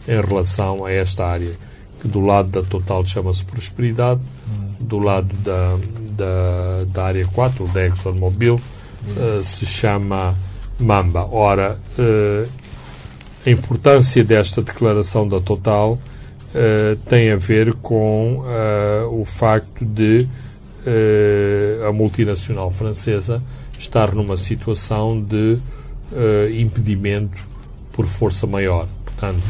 [0.09, 1.52] em relação a esta área,
[2.00, 4.20] que do lado da Total chama-se Prosperidade,
[4.80, 5.76] do lado da,
[6.12, 10.34] da, da área 4, da ExxonMobil, uh, se chama
[10.78, 11.26] Mamba.
[11.30, 12.48] Ora, uh,
[13.44, 18.42] a importância desta declaração da Total uh, tem a ver com
[19.11, 20.26] o facto de
[21.88, 23.42] a multinacional francesa
[23.76, 25.59] estar numa situação de
[26.57, 27.36] impedimento
[27.92, 28.86] por força maior.
[29.04, 29.42] Portanto,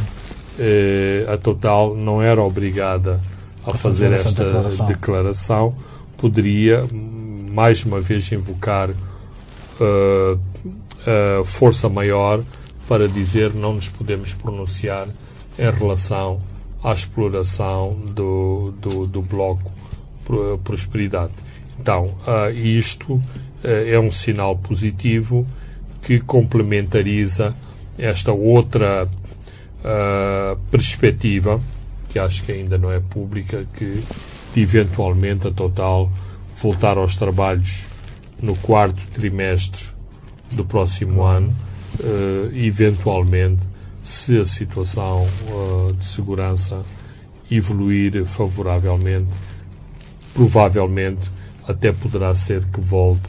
[1.33, 3.21] a Total não era obrigada
[3.67, 4.87] a fazer, esta declaração.
[4.87, 5.75] declaração.
[6.17, 8.95] poderia mais uma vez invocar uh,
[10.37, 12.43] uh, força maior
[12.87, 15.09] para dizer não nos podemos pronunciar
[15.59, 16.41] em relação
[16.83, 19.73] à exploração do, do, do bloco
[20.65, 21.33] Prosperidade.
[21.81, 23.23] Então, uh, isto uh,
[23.63, 25.47] é um sinal positivo
[26.03, 27.55] que complementariza
[27.97, 29.09] esta outra
[29.81, 31.61] uh, perspectiva
[32.17, 34.03] que acho que ainda não é pública, que
[34.57, 36.11] eventualmente a Total
[36.63, 37.85] voltar aos trabalhos
[38.41, 39.83] no quarto trimestre
[40.53, 41.55] do próximo ano,
[42.01, 43.61] uh, eventualmente,
[44.03, 46.83] se a situação uh, de segurança
[47.51, 49.29] evoluir favoravelmente,
[50.33, 51.31] provavelmente
[51.69, 53.29] até poderá ser que volte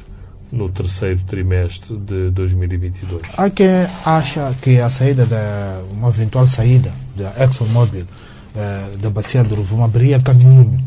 [0.52, 3.22] no terceiro trimestre de 2022.
[3.36, 3.68] Há quem
[4.06, 9.86] acha que a saída da uma eventual saída da ExxonMobil uh, da bacia do Rovuma
[9.86, 10.80] abria caminho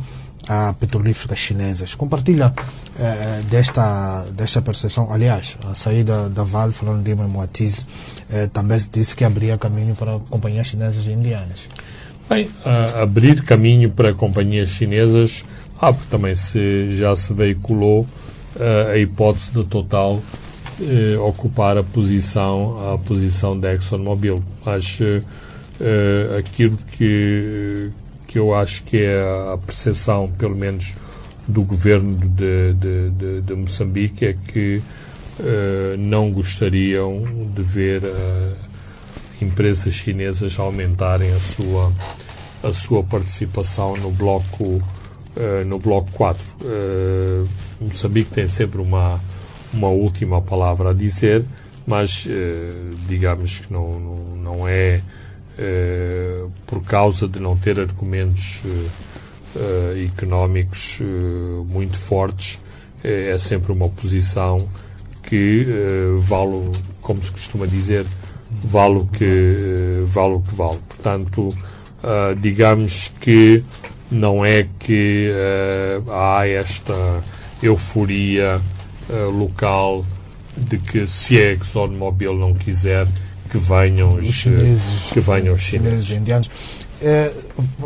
[0.48, 1.94] a petrolíferas chinesas.
[1.94, 5.12] Compartilha uh, desta, desta percepção.
[5.12, 10.18] Aliás, a saída da Vale, falando de Moatiz, uh, também disse que abria caminho para
[10.30, 11.68] companhias chinesas e indianas.
[12.28, 12.48] Bem,
[13.02, 15.44] abrir caminho para companhias chinesas,
[15.80, 18.06] ah, porque também se, já se veiculou
[18.58, 20.20] a hipótese de Total
[21.26, 24.42] ocupar a posição, a posição da ExxonMobil.
[24.64, 27.90] Mas uh, aquilo que,
[28.26, 29.20] que eu acho que é
[29.52, 30.94] a percepção, pelo menos,
[31.46, 34.80] do governo de, de, de, de Moçambique é que
[35.40, 37.24] uh, não gostariam
[37.54, 38.02] de ver
[39.40, 41.92] empresas chinesas aumentarem a sua,
[42.62, 44.82] a sua participação no bloco,
[45.66, 46.44] no bloco 4.
[47.80, 49.20] Moçambique tem sempre uma,
[49.72, 51.44] uma última palavra a dizer,
[51.86, 52.26] mas
[53.08, 55.00] digamos que não, não, não é
[55.62, 61.00] eh, por causa de não ter argumentos uh, económicos
[61.68, 62.58] muito fortes,
[63.04, 64.66] é sempre uma posição
[65.22, 65.66] que
[66.20, 66.70] vale,
[67.02, 68.06] como se costuma dizer,
[68.64, 70.78] vale o que, vale, o que vale.
[70.88, 71.54] Portanto,
[72.40, 73.62] digamos que
[74.10, 75.30] não é que
[76.08, 77.22] há esta
[77.62, 78.60] euforia
[79.32, 80.04] local
[80.56, 83.06] de que se a ExxonMobil não quiser
[83.50, 86.06] que venham os, chineses, que venham os chineses.
[86.06, 86.50] chineses indianos.
[87.02, 87.32] É,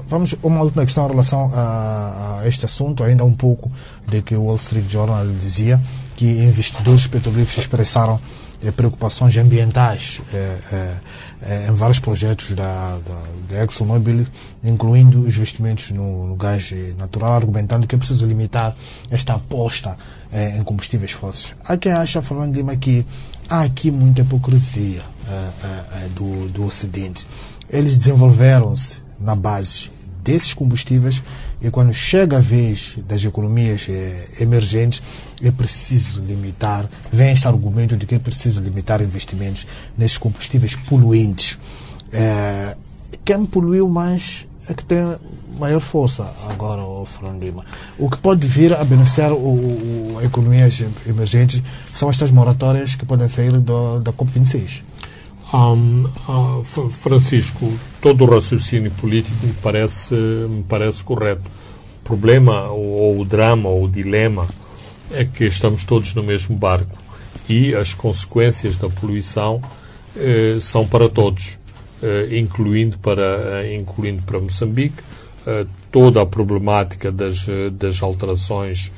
[0.09, 3.71] vamos uma última questão em relação a, a, este assunto, ainda um pouco
[4.07, 5.81] de que o Wall Street Journal dizia
[6.17, 8.21] que investidores petrolíferos expressaram
[8.63, 10.95] é, preocupações ambientais é,
[11.43, 14.27] em vários projetos da, da, da ExxonMobil,
[14.63, 18.75] incluindo os investimentos no, no, gás natural, argumentando que é preciso limitar
[19.11, 19.97] esta aposta
[20.33, 21.55] em combustíveis fósseis.
[21.65, 23.07] Há quem acha, de Lima, que
[23.49, 27.27] há aqui muita hipocrisia uh, uh, do, do Ocidente.
[27.69, 29.91] Eles desenvolveram-se na base
[30.23, 31.23] desses combustíveis
[31.65, 35.03] e quando chega a vez das economias eh, emergentes
[35.43, 41.59] é preciso limitar, vem este argumento de que é preciso limitar investimentos nesses combustíveis poluentes.
[42.13, 42.77] Eh,
[43.25, 45.17] quem poluiu mais é que tem
[45.59, 47.65] maior força agora, o Fernando Lima.
[47.99, 51.63] O que pode vir a beneficiar o, o, economias emergentes
[51.95, 54.83] são estas moratórias que podem sair do, da COP26.
[55.53, 61.49] Um, uh, Francisco, todo o raciocínio político me parece, me parece correto.
[62.01, 64.47] O problema, ou, o drama, ou o dilema,
[65.11, 66.99] é que estamos todos no mesmo barco
[67.49, 69.61] e as consequências da poluição
[70.17, 71.59] eh, são para todos.
[72.31, 75.03] incluindo, para, incluindo para Moçambique,
[75.91, 78.93] toda a problemática das, das alterações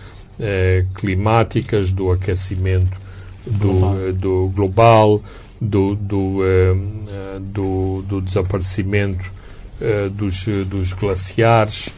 [0.95, 3.01] climáticas, do aquecimento
[3.47, 5.23] do, do global,
[5.61, 6.41] do, do,
[7.41, 9.25] do, do desaparecimento
[10.13, 11.95] dos, dos glaciares,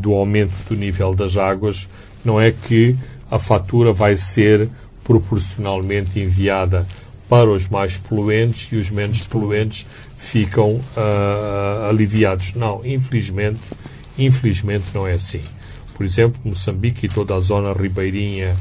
[0.00, 1.88] do aumento do nível das águas,
[2.24, 2.96] não é que
[3.30, 4.68] a fatura vai ser
[5.02, 6.86] proporcionalmente enviada
[7.28, 12.54] para os mais poluentes e os menos poluentes ficam uh, aliviados.
[12.54, 13.60] Não, infelizmente,
[14.16, 15.40] infelizmente não é assim.
[15.94, 18.56] Por exemplo, Moçambique e toda a zona ribeirinha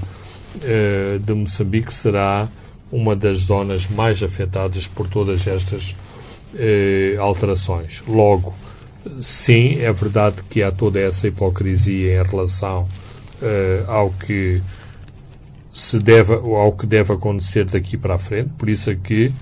[0.55, 2.49] uh, de Moçambique será
[2.95, 5.95] uma das zonas mais afetadas por todas estas
[6.53, 8.03] uh, alterações.
[8.07, 8.53] Logo,
[9.19, 12.87] sim, é verdade que há toda essa hipocrisia em relação
[13.87, 14.61] ao que
[15.73, 18.51] se deve, ao que deve acontecer daqui para a frente.
[18.57, 19.33] Por isso é que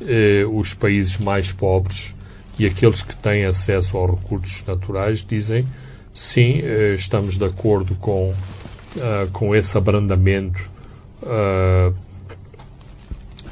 [0.00, 2.14] eh, os países mais pobres
[2.56, 5.66] e aqueles que têm acesso aos recursos naturais dizem
[6.14, 8.30] sim, eh, estamos de acordo com,
[8.96, 10.68] uh, com esse abrandamento
[11.22, 11.94] uh,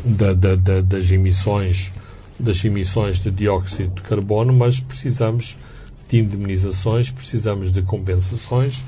[0.06, 1.92] da, da, da, das emissões
[2.38, 5.56] das emissões de dióxido de carbono, mas precisamos
[6.08, 8.84] de indemnizações, precisamos de compensações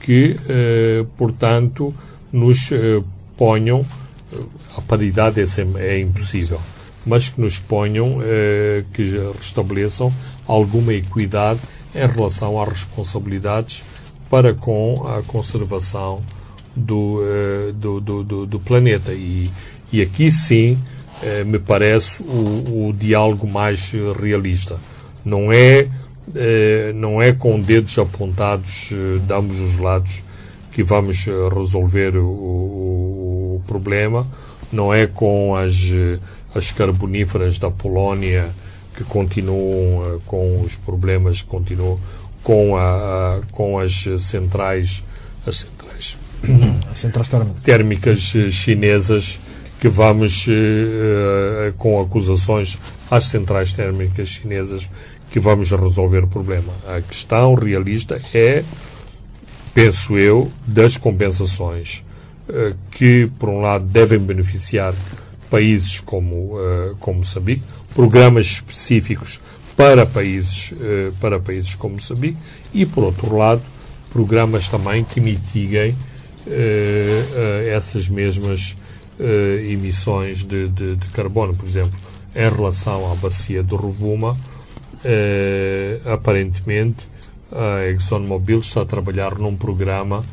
[0.00, 1.92] que, eh, portanto,
[2.32, 3.02] nos eh,
[3.36, 3.84] ponham,
[4.32, 4.36] eh,
[4.76, 6.60] a paridade é, sempre, é impossível,
[7.04, 9.02] mas que nos ponham, eh, que
[9.36, 10.12] restabeleçam
[10.46, 11.60] alguma equidade
[11.94, 13.82] em relação às responsabilidades
[14.30, 16.22] para com a conservação
[16.74, 17.20] do,
[17.74, 19.12] do, do, do, do planeta.
[19.12, 19.50] E,
[19.92, 20.78] e aqui sim
[21.46, 24.76] me parece o, o diálogo mais realista.
[25.24, 25.86] Não é,
[26.96, 30.22] não é com dedos apontados de ambos os lados
[30.72, 34.26] que vamos eh, resolver o, o, problema.
[34.72, 36.18] Não é com as, eh,
[36.54, 38.50] as carboníferas da Polónia
[38.96, 42.00] que continuam eh, com os problemas, continuam
[42.42, 45.04] com, a, a, com as centrais,
[45.46, 46.18] as centrais,
[46.90, 47.30] as centrais
[47.62, 49.38] térmicas chinesas
[49.82, 52.78] que vamos uh, com acusações
[53.10, 54.88] às centrais térmicas chinesas
[55.28, 56.72] que vamos resolver o problema.
[56.86, 58.62] A questão realista é
[59.74, 62.04] penso eu, das compensações
[62.48, 64.94] uh, que, por um lado, devem beneficiar
[65.50, 69.40] países como, uh, como Moçambique, programas específicos
[69.76, 70.72] para países,
[71.20, 72.38] para países como Moçambique
[72.72, 73.62] e, por outro lado,
[74.10, 75.96] programas também que mitiguem
[77.74, 78.76] essas mesmas
[79.68, 81.54] emissões de, de, de, carbono.
[81.54, 81.98] Por exemplo,
[82.34, 84.36] em relação à bacia do Rovuma,
[86.12, 87.06] aparentemente
[87.50, 90.24] a ExxonMobil está a trabalhar num programa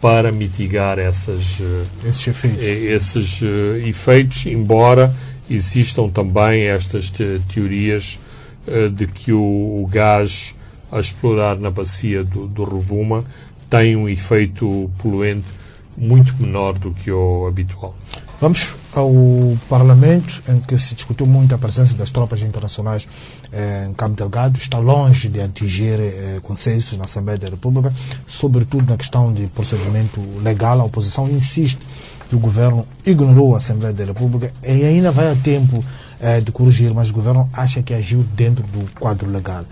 [0.00, 2.66] para mitigar essas, eh, esses efeitos.
[2.66, 3.42] Eh, esses
[3.84, 5.12] efeitos, embora
[5.50, 8.20] existam também estas te teorias
[8.92, 10.54] de que o, o, gás
[10.92, 13.24] a explorar na bacia do, do Rovuma
[13.70, 15.46] tem um efeito poluente
[15.98, 17.94] muito menor do que o habitual.
[18.40, 19.12] Vamos ao
[19.68, 23.08] Parlamento, em que se discutiu muito a presença das tropas internacionais
[23.52, 24.56] eh, em Cabo Delgado.
[24.56, 27.92] Está longe de atingir eh, consensos na Assembleia da República,
[28.28, 30.80] sobretudo na questão de procedimento legal.
[30.80, 31.80] A oposição insiste
[32.28, 35.84] que o governo ignorou a Assembleia da República e ainda vai a tempo
[36.20, 39.64] eh, de corrigir, mas o governo acha que agiu dentro do quadro legal.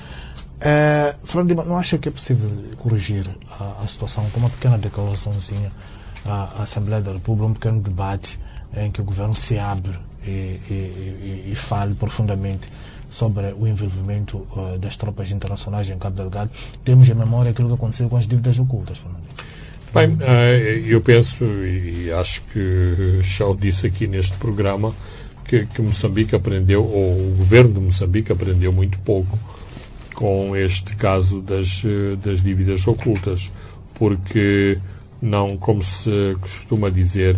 [0.60, 3.28] Eh, Fernando não acha que é possível corrigir
[3.60, 5.70] a, a situação com uma pequena declaraçãozinha
[6.26, 8.38] à Assembleia da República, um pequeno debate
[8.76, 9.92] em que o governo se abre
[10.24, 12.68] e, e, e, fale profundamente
[13.08, 16.50] sobre o envolvimento uh, das tropas internacionais em Cabo Delgado,
[16.84, 19.26] temos em memória aquilo que aconteceu com as dívidas ocultas, Fernando.
[19.94, 24.94] Bem, eh, eu penso e acho que já o disse aqui neste programa
[25.44, 29.38] que, que Moçambique aprendeu, ou o governo de Moçambique aprendeu muito pouco
[30.14, 33.50] com este caso das, eh, das dívidas ocultas,
[33.94, 34.78] porque
[35.20, 37.36] não, como se costuma dizer,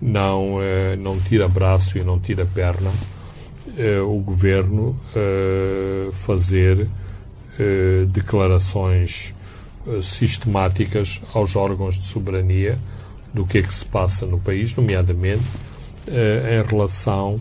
[0.00, 2.92] não, eh, não tira braço e não tira perna
[3.76, 6.88] eh, o governo eh, fazer
[8.12, 9.34] declarações
[10.00, 12.78] sistemáticas aos órgãos de soberania
[13.34, 15.42] do que é que se passa no país, nomeadamente
[16.06, 17.40] em relação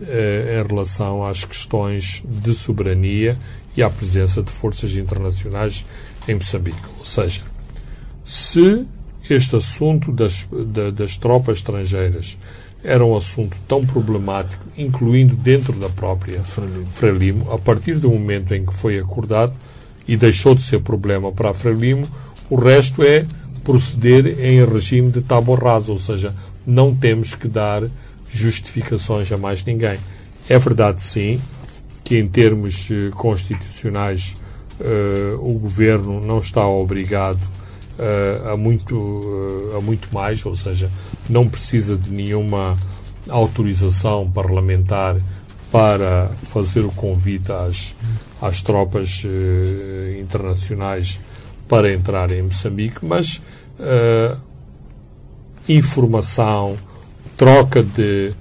[0.00, 3.36] em relação às questões de soberania
[3.76, 5.84] e à presença de forças internacionais
[6.28, 6.78] em Moçambique.
[7.00, 7.42] Ou seja,
[8.22, 8.86] se
[9.34, 12.38] este assunto das, da, das tropas estrangeiras.
[12.82, 16.42] Era um assunto tão problemático, incluindo dentro da própria
[16.92, 19.52] Frelimo, a partir do momento em que foi acordado
[20.06, 22.08] e deixou de ser problema para a Frelimo,
[22.48, 23.26] o resto é
[23.62, 26.34] proceder em regime de tábua rasa, ou seja,
[26.66, 27.82] não temos que dar
[28.30, 29.98] justificações a mais ninguém.
[30.48, 31.40] É verdade, sim,
[32.02, 34.36] que, em termos uh, constitucionais,
[34.80, 37.40] uh, o governo não está obrigado
[38.52, 40.90] a, muito, a muito mais, ou seja,
[41.28, 42.76] não precisa de nenhuma
[43.28, 45.16] autorização parlamentar
[45.70, 47.94] para fazer o convite às,
[48.40, 49.22] às tropas
[50.18, 51.20] internacionais
[51.68, 53.42] para entrar em Moçambique, mas
[55.68, 56.76] informação,
[57.36, 58.32] troca de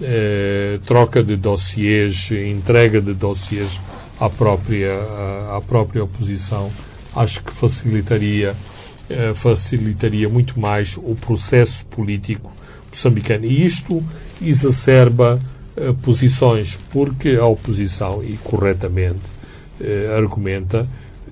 [0.00, 3.80] eh, troca de dossiês, entrega de dossiês
[4.18, 4.94] à própria,
[5.56, 6.70] à, própria oposição,
[7.14, 8.71] acho que facilitaria, eh,
[9.34, 12.52] facilitaria muito mais o processo político
[12.90, 13.44] moçambicano.
[13.44, 14.02] E isto
[14.40, 15.38] exacerba
[15.74, 19.20] eh, posições, porque a oposição, e corretamente,
[19.80, 20.86] eh, argumenta,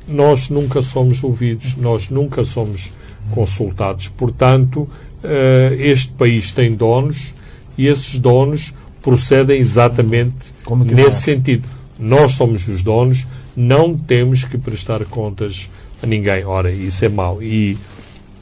[0.09, 2.91] nós nunca somos ouvidos, nós nunca somos
[3.31, 4.09] consultados.
[4.09, 4.89] Portanto,
[5.23, 7.35] eh, este país tem donos
[7.77, 10.37] e esses donos procedem exatamente
[10.87, 11.69] nesse sentido.
[11.99, 15.69] Nós somos os donos, não temos que prestar contas
[16.03, 16.45] a ninguém.
[16.45, 17.43] Ora, isso é mau.
[17.43, 17.77] E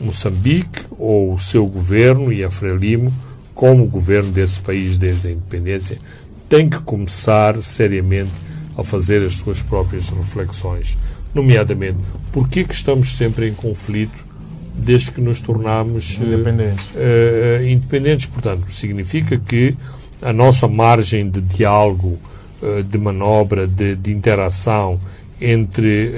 [0.00, 3.12] Moçambique, ou o seu governo e a Frelimo,
[3.54, 5.98] como governo desse país desde a independência,
[6.48, 8.30] tem que começar seriamente
[8.76, 10.96] a fazer as suas próprias reflexões.
[11.34, 11.98] Nomeadamente,
[12.32, 14.28] por que estamos sempre em conflito
[14.78, 16.86] desde que nos tornamos eh, independentes.
[16.86, 18.26] Uh, independentes.
[18.26, 19.76] Portanto, significa que
[20.22, 22.18] a nossa margem de diálogo,
[22.62, 25.00] uh, de manobra, de, de interação
[25.40, 26.12] entre uh,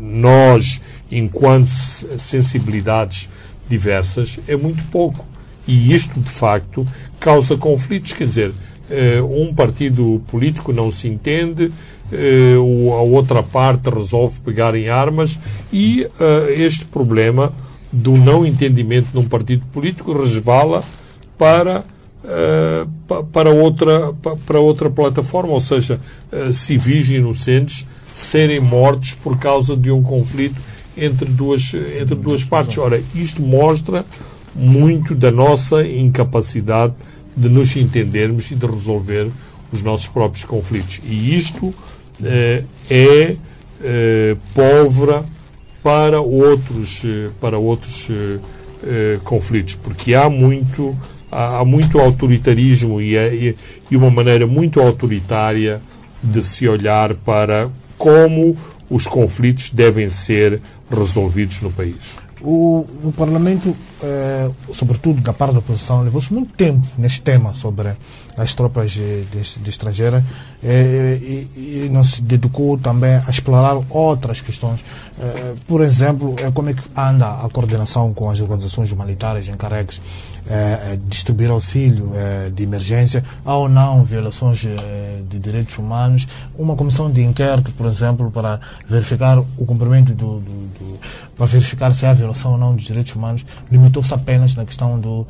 [0.00, 3.28] nós, enquanto sensibilidades
[3.68, 5.24] diversas, é muito pouco.
[5.66, 6.86] E isto, de facto,
[7.20, 8.12] causa conflitos.
[8.14, 8.52] Quer dizer,
[9.30, 11.70] um partido político não se entende,
[12.10, 15.38] a outra parte resolve pegar em armas
[15.70, 16.06] e
[16.56, 17.52] este problema
[17.92, 20.82] do não entendimento num partido político resvala
[21.36, 21.84] para
[23.30, 24.14] para outra
[24.46, 26.00] para outra plataforma, ou seja,
[26.52, 30.60] civis inocentes serem mortos por causa de um conflito
[30.96, 32.78] entre duas entre duas partes.
[32.78, 34.04] Ora, isto mostra
[34.54, 36.94] muito da nossa incapacidade
[37.36, 39.30] de nos entendermos e de resolver
[39.70, 41.00] os nossos próprios conflitos.
[41.04, 41.74] E isto uh,
[42.90, 43.36] é
[44.54, 45.24] pólvora
[45.82, 50.96] para outros, eh, para outros uh, uh, conflitos, porque há muito,
[51.30, 53.56] há, há muito autoritarismo e, e,
[53.90, 55.80] e, uma maneira muito autoritária
[56.22, 58.56] de se olhar para como
[58.88, 62.16] os conflitos devem ser resolvidos no país.
[62.40, 63.76] O, o Parlamento,
[64.72, 67.96] sobretudo da parte da oposição, levou-se muito tempo neste tema sobre
[68.36, 70.22] as tropas de, de, de estrangeiras
[70.62, 74.84] eh, e, e, não se dedicou também a explorar outras questões.
[75.18, 80.00] Eh, por exemplo, é como é que anda a coordenação com as organizações humanitárias encarregues
[80.48, 86.26] é, distribuir auxílio é, de emergência, há ou não violações é, de direitos humanos,
[86.56, 90.98] uma comissão de inquérito, por exemplo, para verificar o cumprimento do, do, do
[91.36, 93.44] para verificar se há violação ou não dos direitos humanos,
[93.88, 95.26] limitou-se apenas na questão do,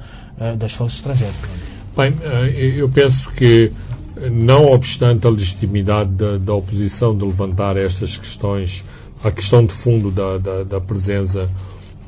[0.56, 1.36] das forças estrangeiras.
[1.96, 2.14] Bem,
[2.76, 3.72] eu penso que,
[4.30, 8.84] não obstante a legitimidade da, da oposição de levantar estas questões,
[9.22, 11.48] a questão de fundo da, da, da presença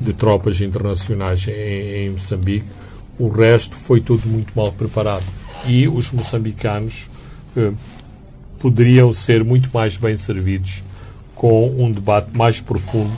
[0.01, 2.67] de tropas internacionais em, em Moçambique,
[3.19, 5.25] o resto foi tudo muito mal preparado.
[5.67, 7.09] E os moçambicanos
[7.57, 7.73] eh,
[8.59, 10.83] poderiam ser muito mais bem servidos
[11.35, 13.13] com um debate mais profundo,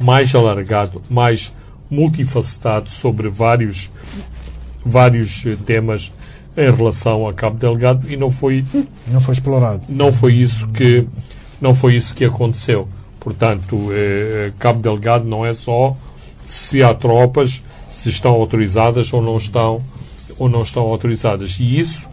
[0.00, 1.52] mais alargado, mais
[1.90, 3.90] multifacetado sobre vários,
[4.84, 6.12] vários eh, temas
[6.56, 8.64] em relação a Cabo Delgado e não foi
[9.06, 9.82] não foi explorado.
[9.88, 11.06] não foi isso que
[11.60, 12.88] não foi isso que aconteceu.
[13.20, 15.96] Portanto eh, Cabo Delgado não é só
[16.44, 19.82] se há tropas se estão autorizadas ou não estão
[20.38, 21.58] ou não estão autorizadas.
[21.60, 22.08] E isso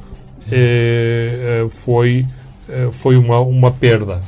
[0.52, 2.26] eh, eh foi
[2.70, 4.22] eh, foi uma uma perda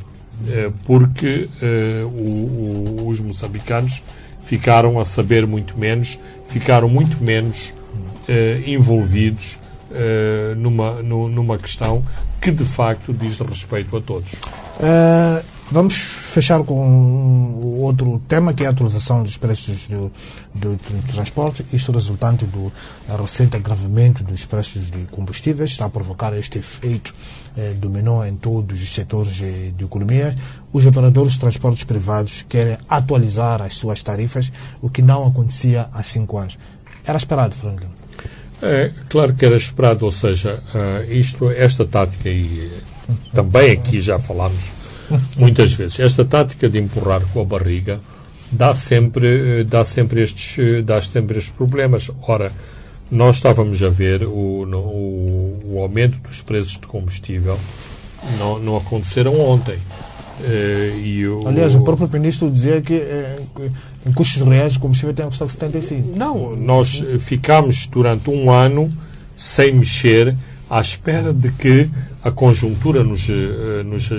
[0.47, 4.03] eh, porque eh, o, o, os moçambicanos
[4.47, 7.73] ficaram a saber muito menos ficaram muito menos
[8.65, 9.59] envolvidos
[10.57, 12.03] numa numa questão
[12.41, 14.31] que de facto diz respeito a todos
[15.69, 20.09] Vamos fechar com outro tema, que é a atualização dos preços do,
[20.55, 21.65] do, do transporte.
[21.73, 22.71] Isto resultante do
[23.19, 27.13] recente agravamento dos preços de combustíveis está a provocar este efeito
[27.57, 30.35] eh, dominó em todos os setores eh, de economia.
[30.71, 36.03] Os operadores de transportes privados querem atualizar as suas tarifas, o que não acontecia há
[36.03, 36.55] cinco anos.
[37.03, 37.87] Era esperado, Franklin?
[38.61, 42.71] É, claro que era esperado, ou seja, uh, isto, esta tática, e
[43.33, 44.63] também aqui já falámos
[45.35, 45.99] muitas vezes.
[45.99, 47.99] Esta tática de empurrar com a barriga
[48.51, 52.11] dá sempre, dá sempre, estes, dá sempre estes problemas.
[52.21, 52.51] Ora,
[53.09, 57.57] nós estávamos a ver o, o, o aumento dos preços de combustível
[58.37, 59.77] não, não aconteceram ontem.
[60.39, 63.39] Uh, e o, Aliás, o próprio ministro dizia que eh,
[64.05, 66.15] em custos reais o combustível tem custado 75.
[66.15, 68.91] Não, nós ficámos durante um ano
[69.35, 70.35] sem mexer
[70.69, 71.89] à espera de que
[72.23, 73.27] a conjuntura nos,
[73.85, 74.11] nos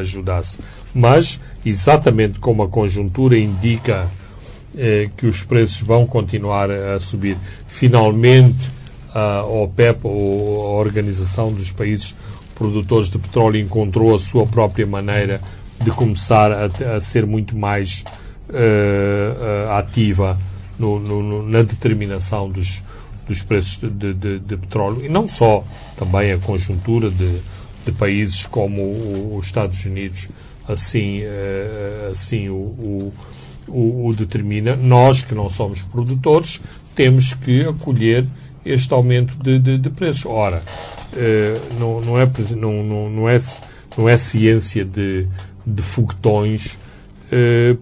[0.00, 0.58] ajudasse.
[0.94, 4.25] Mas, exatamente como a conjuntura indica eh,
[5.16, 8.68] que os preços vão continuar a subir, finalmente
[9.14, 12.14] a OPEP, a Organização dos Países
[12.54, 15.40] Produtores de Petróleo, encontrou a sua própria maneira
[15.82, 18.04] de começar a, a ser muito mais
[18.50, 20.38] uh, ativa
[20.78, 22.82] no, no, na determinação dos,
[23.26, 25.04] dos preços de, de, de, petróleo.
[25.04, 25.64] E não só,
[25.96, 27.40] também a conjuntura de,
[27.84, 30.28] de países como os Estados Unidos
[30.68, 31.22] assim,
[32.10, 33.12] assim o,
[33.68, 34.76] o, o, determina.
[34.76, 36.60] Nós, que não somos produtores,
[36.94, 38.26] temos que acolher
[38.64, 40.26] este aumento de, de, de preços.
[40.26, 40.62] Ora,
[41.12, 43.36] uh, não, não, é, não, não, não, é,
[43.96, 45.26] não é ciência de,
[45.66, 46.78] de foguetões
[47.32, 47.78] uh,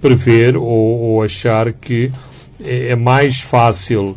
[0.00, 2.10] prever ou, ou, achar que
[2.60, 4.16] é, é mais fácil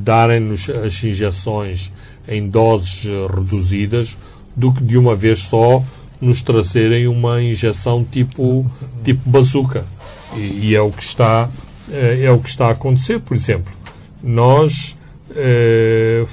[0.00, 1.90] darem-nos as injeções
[2.26, 3.04] em doses
[3.34, 4.14] reduzidas
[4.54, 5.82] do que de uma vez só
[6.20, 8.70] nos trazerem uma injeção tipo,
[9.04, 9.84] tipo bazuca.
[10.36, 11.48] E, e, é, o que está,
[11.90, 13.20] eh, é o que está a acontecer.
[13.20, 13.72] Por exemplo,
[14.22, 14.96] nós,
[15.34, 16.24] eh,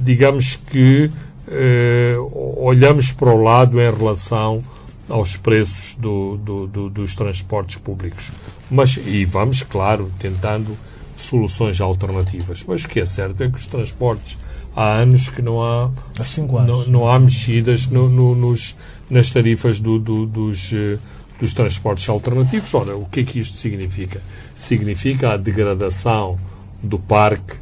[0.00, 1.10] digamos que
[1.48, 2.16] eh,
[2.56, 4.62] olhamos para o lado em relação
[5.08, 8.30] aos preços do, do, do, dos transportes públicos.
[8.70, 10.76] Mas, e vamos, claro, tentando
[11.16, 12.64] soluções alternativas.
[12.66, 14.36] Mas o que é certo é que os transportes
[14.74, 16.86] há anos que não há, há cinco anos.
[16.86, 18.76] Não, não há mexidas no, no, nos,
[19.10, 20.98] nas tarifas do, do, dos, eh,
[21.40, 22.72] dos transportes alternativos.
[22.74, 24.20] Ora, o que é que isto significa?
[24.56, 26.38] Significa a degradação
[26.82, 27.56] do parque,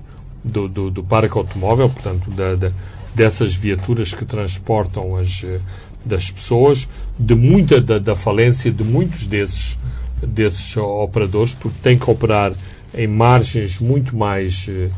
[0.45, 2.73] do, do, do parque automóvel, portanto, da, da,
[3.15, 5.61] dessas viaturas que transportam as, eh,
[6.05, 6.89] das pessoas,
[7.19, 9.79] de muita da, da falência de muitos desses,
[10.23, 12.53] desses operadores, porque têm que operar
[12.95, 14.91] em margens muito mais eh,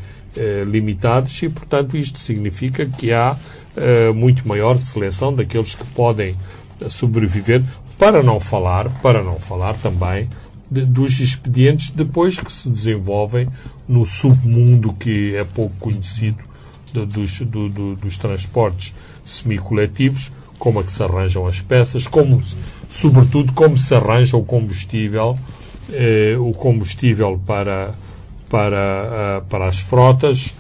[0.67, 3.37] limitados e, portanto, isto significa que há
[3.81, 6.35] eh, muito maior seleção daqueles que podem
[6.89, 7.63] sobreviver,
[7.97, 10.29] para não falar, para não falar também
[10.71, 13.49] de, dos expedientes depois que se desenvolvem
[13.89, 16.39] no submundo que é pouco conhecido
[16.93, 22.41] de, dos, do, do, dos transportes semicoletivos, como é que se arranjam as peças, como,
[22.89, 25.39] sobretudo como se arranja o combustível,
[25.93, 27.95] eh, o combustível para
[28.49, 30.55] para, para as frotas,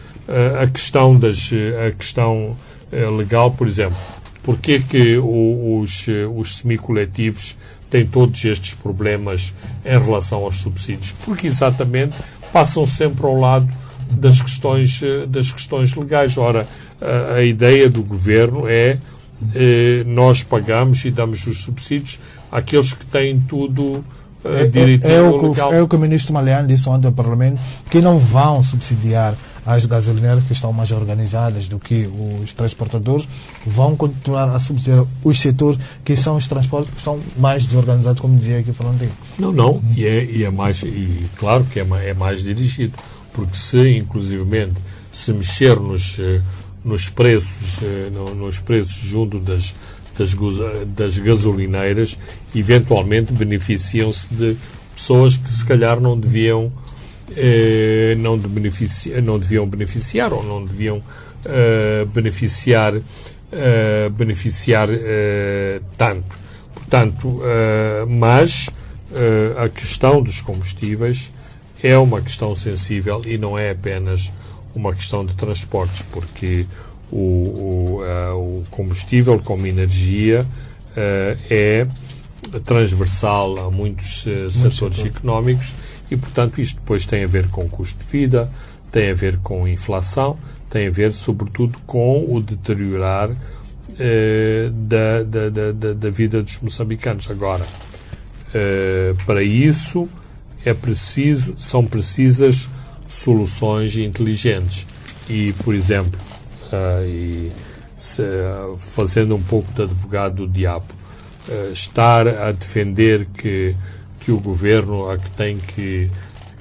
[0.61, 1.51] a questão, das,
[1.87, 2.55] a questão
[2.93, 3.97] eh, legal, por exemplo,
[4.43, 7.57] porque que os, os semicoletivos
[7.89, 11.13] têm todos estes problemas em relação aos subsídios?
[11.25, 12.15] Porque exatamente
[12.53, 13.69] passam sempre ao lado
[14.11, 16.37] das questões, das questões legais.
[16.37, 16.67] Ora,
[17.01, 18.99] a, a ideia do governo é
[19.55, 22.19] eh, nós pagamos e damos os subsídios
[22.51, 24.05] àqueles que têm tudo
[24.45, 24.71] é,
[25.09, 27.61] é, é, o que, é o que o ministro Maliano disse ontem ao Parlamento,
[27.91, 29.35] que não vão subsidiar
[29.67, 32.09] as gasolineiras que estão mais organizadas do que
[32.43, 33.29] os transportadores,
[33.67, 38.37] vão continuar a subsidiar os setores que são os transportes que são mais desorganizados, como
[38.39, 39.13] dizia aqui Fronteiro.
[39.39, 42.95] Não, não, e é, e é mais, e claro que é, é mais dirigido,
[43.33, 44.75] porque se, inclusivamente,
[45.13, 46.41] se mexer nos, eh,
[46.83, 49.75] nos preços, eh, nos preços junto das
[50.19, 50.35] das,
[50.97, 52.19] das gasolineiras
[52.55, 54.57] eventualmente beneficiam-se de
[54.95, 56.73] pessoas que se calhar não deviam
[57.37, 61.03] eh, não, de benefici não deviam beneficiar ou não deviam
[61.45, 62.95] eh, beneficiar
[63.53, 66.37] eh, beneficiar eh, tanto.
[66.75, 68.69] Portanto eh, mas
[69.15, 71.33] eh, a questão dos combustíveis
[71.83, 74.33] é uma questão sensível e não é apenas
[74.75, 76.67] uma questão de transportes porque
[77.11, 80.47] o, o, uh, o combustível como energia
[80.93, 81.87] uh, é
[82.65, 85.75] transversal a muitos uh, setores económicos
[86.11, 88.51] e, portanto, isto depois tem a ver com o custo de vida,
[88.91, 90.39] tem a ver com a inflação,
[90.71, 93.31] tem a ver, sobretudo, com o deteriorar
[94.73, 97.31] da, da, da, da, vida dos moçambicanos.
[97.31, 97.67] Agora,
[99.27, 100.09] para isso
[100.65, 102.71] é preciso, são precisas
[103.09, 104.87] soluções inteligentes.
[105.29, 106.19] E, por exemplo,
[106.73, 107.53] uh, e
[107.97, 108.23] se,
[108.79, 110.87] fazendo um pouco de advogado do diabo,
[111.49, 113.75] uh, estar a defender que,
[114.21, 116.11] que o governo a que tem que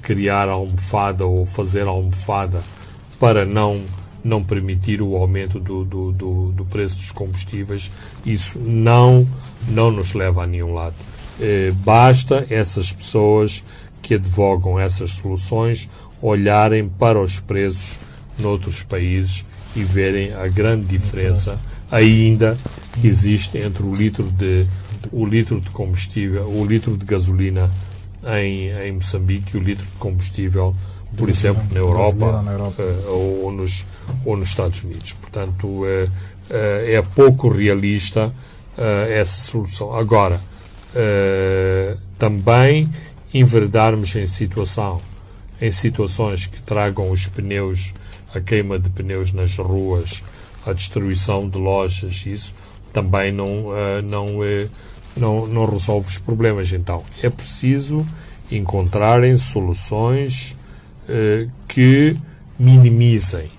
[0.02, 2.62] criar almofada ou fazer almofada
[3.18, 3.82] para não
[4.24, 7.90] não permitir o aumento do, do, do, do, preço dos combustíveis,
[8.26, 9.26] isso não,
[9.68, 10.96] não nos leva a nenhum lado.
[11.40, 13.64] Eh, basta essas pessoas
[14.02, 15.88] que advogam essas soluções
[16.20, 17.98] olharem para os preços
[18.38, 21.58] noutros países e verem a grande diferença
[21.90, 22.56] ainda
[23.02, 24.66] existe entre o litro de
[25.12, 27.70] o litro de combustível, o litro de gasolina
[28.26, 30.74] em, em Moçambique e o litro de combustível,
[31.16, 32.82] por exemplo, na Europa, na Europa.
[33.06, 33.86] Ou, ou, nos,
[34.24, 35.12] ou nos Estados Unidos.
[35.12, 36.10] Portanto, uh,
[36.50, 38.32] é pouco realista
[39.10, 39.94] essa solução.
[39.94, 40.40] Agora,
[42.18, 42.88] também
[43.32, 45.00] enveredarmos em situação
[45.60, 47.92] em situações que tragam os pneus,
[48.34, 50.22] a queima de pneus nas ruas,
[50.66, 52.54] a destruição de lojas, isso
[52.92, 53.66] também não,
[54.04, 54.28] não,
[55.16, 56.72] não, não resolve os problemas.
[56.72, 58.04] Então, é preciso
[58.50, 60.56] encontrarem soluções
[61.08, 62.16] eh, que
[62.58, 63.50] minimizem,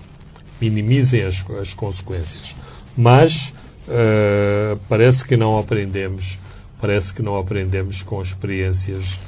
[0.60, 2.54] minimizem as, as consequências.
[2.96, 3.52] Mas
[3.88, 6.38] eh, parece que não aprendemos,
[6.80, 9.20] parece que não aprendemos com experiências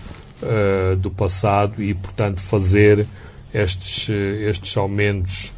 [0.42, 3.06] eh, do passado e, portanto, fazer
[3.52, 5.54] estes, estes aumentos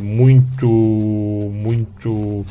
[0.00, 0.66] muito,
[1.52, 2.44] muito,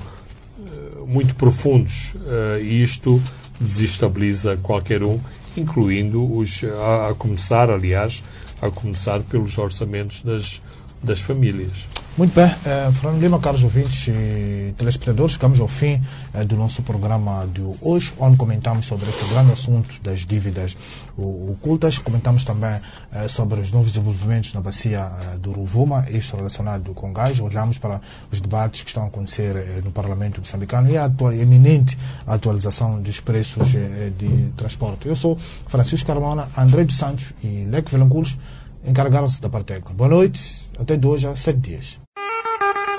[1.08, 2.16] muito profundos.
[2.62, 3.22] e isto
[3.60, 5.20] desestabiliza qualquer um
[5.58, 8.24] incluindo os, a, a começar, aliás,
[8.62, 10.62] a começar pelos orçamentos das,
[11.02, 11.88] das famílias.
[12.18, 16.02] Muito bem, eh, Fernando Lima, caros ouvintes e telespectadores, chegamos ao fim
[16.34, 20.78] eh, do nosso programa de hoje, onde comentamos sobre este grande assunto das dívidas
[21.18, 22.80] ocultas, comentamos também
[23.12, 27.80] eh, sobre os novos desenvolvimentos na bacia eh, do Ruvuma, isto relacionado com gás, olhamos
[27.80, 28.00] para
[28.32, 33.20] os debates que estão a acontecer no Parlamento moçambicano e a atual, eminente atualização dos
[33.20, 35.06] preços de transporte.
[35.06, 35.38] Eu sou
[35.68, 38.38] Francisco Carmona, André dos Santos e Leque Velanculos,
[38.86, 39.94] encarregaram-se da parte técnica.
[39.94, 42.05] Boa noite, até de hoje a sete dias.